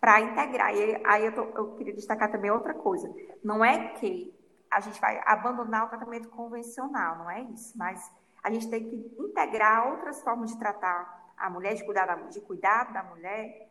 para 0.00 0.20
integrar. 0.20 0.74
E 0.74 1.02
aí 1.04 1.26
eu, 1.26 1.34
tô, 1.34 1.42
eu 1.42 1.74
queria 1.74 1.92
destacar 1.92 2.30
também 2.30 2.50
outra 2.50 2.72
coisa. 2.72 3.14
Não 3.44 3.62
é 3.62 3.88
que 3.88 4.34
a 4.70 4.80
gente 4.80 5.00
vai 5.00 5.20
abandonar 5.26 5.86
o 5.86 5.88
tratamento 5.88 6.28
convencional, 6.28 7.18
não 7.18 7.30
é 7.30 7.42
isso. 7.42 7.76
Mas 7.76 8.10
a 8.42 8.50
gente 8.50 8.70
tem 8.70 8.88
que 8.88 9.16
integrar 9.18 9.88
outras 9.88 10.22
formas 10.22 10.50
de 10.50 10.58
tratar 10.58 11.32
a 11.36 11.50
mulher, 11.50 11.74
de 11.74 11.84
cuidar 11.84 12.06
da, 12.06 12.14
de 12.14 12.40
cuidado 12.40 12.92
da 12.92 13.02
mulher, 13.02 13.70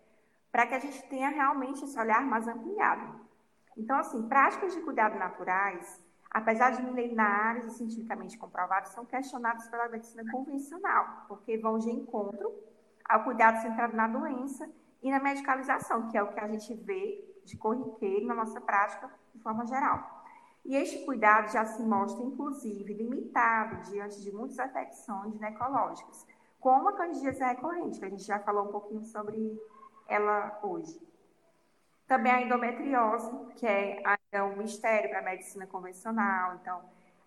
para 0.52 0.66
que 0.66 0.74
a 0.74 0.80
gente 0.80 1.02
tenha 1.10 1.30
realmente 1.30 1.84
esse 1.84 2.00
olhar 2.00 2.22
mais 2.26 2.48
ampliado. 2.48 3.20
Então, 3.78 3.98
assim, 3.98 4.28
práticas 4.28 4.74
de 4.74 4.82
cuidado 4.82 5.18
naturais 5.18 6.04
apesar 6.30 6.72
de 6.72 6.84
milenares 6.84 7.66
e 7.66 7.78
cientificamente 7.78 8.38
comprovados, 8.38 8.92
são 8.92 9.06
questionados 9.06 9.68
pela 9.68 9.90
medicina 9.90 10.24
convencional, 10.32 11.26
porque 11.28 11.58
vão 11.58 11.80
de 11.80 11.90
encontro 11.90 12.54
ao 13.06 13.24
cuidado 13.24 13.62
centrado 13.62 13.96
na 13.96 14.08
doença 14.08 14.70
e 15.02 15.10
na 15.10 15.20
medicalização, 15.20 16.08
que 16.10 16.18
é 16.18 16.22
o 16.22 16.32
que 16.32 16.40
a 16.40 16.48
gente 16.48 16.74
vê 16.76 17.26
de 17.46 17.58
corriqueiro 17.58 18.28
na 18.28 18.36
nossa 18.36 18.62
prática 18.62 19.10
de 19.34 19.42
forma 19.42 19.66
geral. 19.66 20.19
E 20.66 20.76
este 20.76 21.06
cuidado 21.06 21.52
já 21.52 21.66
se 21.66 21.82
mostra, 21.82 22.24
inclusive, 22.24 22.94
limitado 22.94 23.90
diante 23.90 24.22
de 24.22 24.32
muitas 24.32 24.60
afecções 24.60 25.34
ginecológicas, 25.34 26.28
como 26.60 26.90
a 26.90 26.94
candidíase 26.94 27.40
recorrente, 27.40 28.00
que 28.00 28.06
a 28.06 28.10
gente 28.10 28.24
já 28.24 28.40
falou 28.40 28.66
um 28.66 28.72
pouquinho 28.72 29.04
sobre 29.04 29.60
ela 30.08 30.60
hoje. 30.62 31.02
Também 32.06 32.32
a 32.32 32.42
endometriose, 32.42 33.32
que 33.56 33.66
é 33.66 34.44
um 34.44 34.58
mistério 34.58 35.10
para 35.10 35.20
a 35.20 35.24
medicina 35.24 35.66
convencional. 35.68 36.56
Então, 36.56 36.82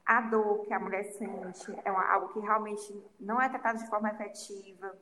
a 0.05 0.21
dor 0.23 0.63
que 0.63 0.75
a 0.75 0.81
mulher 0.81 1.05
sente 1.05 1.73
é 1.85 1.89
algo 1.89 2.29
que 2.33 2.41
realmente 2.41 3.05
não 3.19 3.41
é 3.41 3.49
tratado 3.49 3.79
de 3.79 3.89
forma 3.89 4.11
efetiva. 4.11 4.93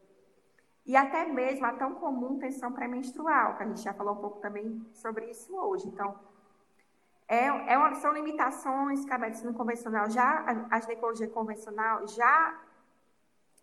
E 0.86 0.96
até 0.96 1.26
mesmo 1.26 1.66
a 1.66 1.72
tão 1.72 1.94
comum 1.94 2.38
tensão 2.38 2.72
pré-menstrual, 2.72 3.56
que 3.56 3.62
a 3.62 3.66
gente 3.66 3.80
já 3.80 3.94
falou 3.94 4.14
um 4.14 4.20
pouco 4.20 4.40
também 4.40 4.86
sobre 4.92 5.30
isso 5.30 5.56
hoje. 5.56 5.88
Então, 5.88 6.14
é, 7.30 7.46
é 7.46 7.78
uma, 7.78 7.94
são 7.94 8.12
limitações 8.12 9.04
que 9.04 9.12
a 9.12 9.18
medicina 9.18 9.52
convencional 9.52 10.10
já, 10.10 10.66
a, 10.68 10.80
ginecologia 10.80 11.28
convencional 11.28 12.04
já 12.08 12.60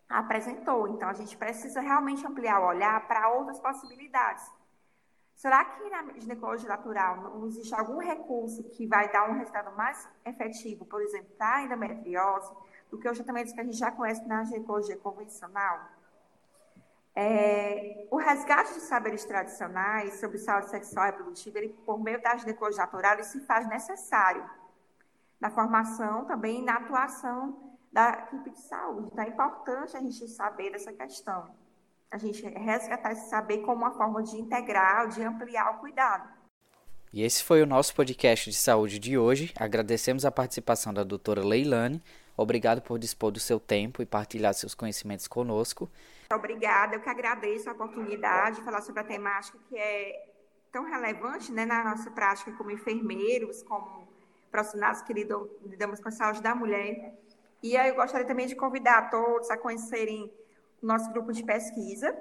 apresentou. 0.08 0.88
Então, 0.88 1.10
a 1.10 1.14
gente 1.14 1.36
precisa 1.36 1.82
realmente 1.82 2.26
ampliar 2.26 2.62
o 2.62 2.68
olhar 2.68 3.06
para 3.10 3.28
outras 3.28 3.60
possibilidades. 3.60 4.50
Será 5.36 5.66
que 5.66 5.90
na 5.90 6.14
ginecologia 6.18 6.70
natural 6.70 7.18
não 7.18 7.46
existe 7.46 7.76
algum 7.76 7.98
recurso 7.98 8.64
que 8.70 8.88
vai 8.88 9.12
dar 9.12 9.30
um 9.30 9.34
resultado 9.34 9.76
mais 9.76 10.08
efetivo, 10.24 10.86
por 10.86 11.02
exemplo, 11.02 11.36
para 11.38 11.58
a 11.58 11.64
endometriose, 11.64 12.50
do 12.90 12.98
que 12.98 13.10
os 13.10 13.18
tratamentos 13.18 13.52
que 13.52 13.60
a 13.60 13.66
gente 13.66 13.76
já 13.76 13.92
conhece 13.92 14.26
na 14.26 14.46
ginecologia 14.46 14.96
convencional? 14.96 15.97
É, 17.20 18.06
o 18.12 18.18
resgate 18.18 18.76
de 18.76 18.82
saberes 18.82 19.26
tradicionais 19.26 20.20
sobre 20.20 20.38
saúde 20.38 20.70
sexual 20.70 21.08
e 21.08 21.10
reprodutiva, 21.10 21.58
ele, 21.58 21.70
por 21.84 22.00
meio 22.00 22.22
da 22.22 22.38
ginecologia 22.38 22.84
natural, 22.84 23.24
se 23.24 23.40
faz 23.40 23.68
necessário 23.68 24.48
na 25.42 25.50
formação 25.50 26.26
também 26.26 26.64
na 26.64 26.76
atuação 26.76 27.76
da 27.92 28.10
equipe 28.10 28.52
de 28.52 28.62
saúde. 28.62 29.10
Então, 29.12 29.24
é 29.24 29.30
importante 29.30 29.98
a 29.98 30.00
gente 30.00 30.28
saber 30.28 30.72
dessa 30.72 30.94
questão 30.94 31.50
a 32.10 32.18
gente 32.18 32.42
resgatar 32.48 33.12
esse 33.12 33.30
saber 33.30 33.58
como 33.60 33.84
uma 33.84 33.92
forma 33.92 34.24
de 34.24 34.38
integrar, 34.38 35.10
de 35.10 35.22
ampliar 35.24 35.76
o 35.76 35.80
cuidado. 35.80 36.30
E 37.12 37.24
esse 37.24 37.44
foi 37.44 37.62
o 37.62 37.66
nosso 37.66 37.96
podcast 37.96 38.50
de 38.50 38.56
saúde 38.56 39.00
de 39.00 39.18
hoje. 39.18 39.52
Agradecemos 39.58 40.24
a 40.24 40.32
participação 40.32 40.94
da 40.94 41.04
doutora 41.04 41.44
Leilane. 41.44 42.02
Obrigado 42.36 42.82
por 42.82 43.00
dispor 43.00 43.32
do 43.32 43.40
seu 43.40 43.60
tempo 43.60 44.02
e 44.02 44.06
partilhar 44.06 44.54
seus 44.54 44.76
conhecimentos 44.76 45.28
conosco. 45.28 45.90
Obrigada, 46.34 46.96
eu 46.96 47.00
que 47.00 47.10
agradeço 47.10 47.70
a 47.70 47.74
oportunidade 47.74 48.58
de 48.58 48.64
falar 48.64 48.82
sobre 48.82 49.00
a 49.00 49.04
temática 49.04 49.58
que 49.70 49.78
é 49.78 50.30
tão 50.72 50.84
relevante 50.84 51.52
né, 51.52 51.66
na 51.66 51.84
nossa 51.84 52.12
prática 52.12 52.52
como 52.52 52.70
enfermeiros, 52.70 53.64
como 53.64 54.08
profissionais 54.52 55.02
que 55.02 55.14
lidam, 55.14 55.50
lidamos 55.64 56.00
com 56.02 56.10
a 56.10 56.12
saúde 56.12 56.42
da 56.42 56.54
mulher. 56.54 57.18
E 57.64 57.78
aí 57.78 57.90
eu 57.90 57.96
gostaria 57.96 58.28
também 58.28 58.46
de 58.46 58.56
convidar 58.56 59.10
todos 59.10 59.50
a 59.50 59.58
conhecerem 59.58 60.32
nosso 60.82 61.10
grupo 61.12 61.32
de 61.32 61.44
pesquisa, 61.44 62.16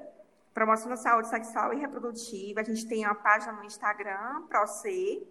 promoção 0.55 0.89
da 0.89 0.97
saúde 0.97 1.29
sexual 1.29 1.75
e 1.75 1.81
reprodutiva. 1.81 2.61
A 2.61 2.65
gente 2.65 2.87
tem 2.87 3.05
uma 3.05 3.15
página 3.15 3.53
no 3.53 3.65
Instagram, 3.65 4.47
ProC, 4.49 5.27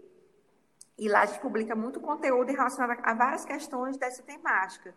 e 0.98 1.10
lá 1.10 1.22
a 1.22 1.26
gente 1.26 1.40
publica 1.40 1.76
muito 1.76 2.00
conteúdo 2.00 2.52
relacionado 2.52 3.00
a 3.04 3.14
várias 3.14 3.46
questões 3.46 3.98
dessa 3.98 4.22
temática. 4.22 4.94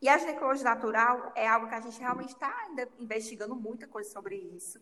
E 0.00 0.08
a 0.08 0.16
ginecologia 0.16 0.64
natural 0.64 1.32
é 1.34 1.46
algo 1.46 1.68
que 1.68 1.74
a 1.74 1.80
gente 1.80 2.00
realmente 2.00 2.30
está 2.30 2.48
ainda 2.66 2.88
investigando 2.98 3.54
muita 3.54 3.86
coisa 3.86 4.10
sobre 4.10 4.36
isso. 4.36 4.80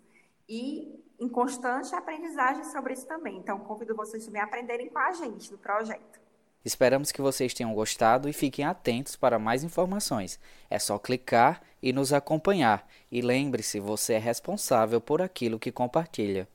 E 0.48 1.04
em 1.18 1.28
constante 1.28 1.94
aprendizagem 1.94 2.64
sobre 2.64 2.94
isso 2.94 3.06
também. 3.06 3.36
Então, 3.36 3.58
convido 3.58 3.94
vocês 3.96 4.24
também 4.24 4.40
a 4.40 4.44
aprenderem 4.44 4.88
com 4.88 4.98
a 4.98 5.12
gente 5.12 5.50
no 5.50 5.58
projeto. 5.58 6.20
Esperamos 6.64 7.12
que 7.12 7.20
vocês 7.20 7.54
tenham 7.54 7.74
gostado 7.74 8.28
e 8.28 8.32
fiquem 8.32 8.64
atentos 8.64 9.16
para 9.16 9.38
mais 9.38 9.64
informações. 9.64 10.38
É 10.68 10.78
só 10.78 10.98
clicar 10.98 11.62
e 11.82 11.92
nos 11.92 12.12
acompanhar. 12.12 12.86
E 13.10 13.20
lembre-se, 13.20 13.80
você 13.80 14.14
é 14.14 14.18
responsável 14.18 15.00
por 15.00 15.22
aquilo 15.22 15.58
que 15.58 15.72
compartilha. 15.72 16.48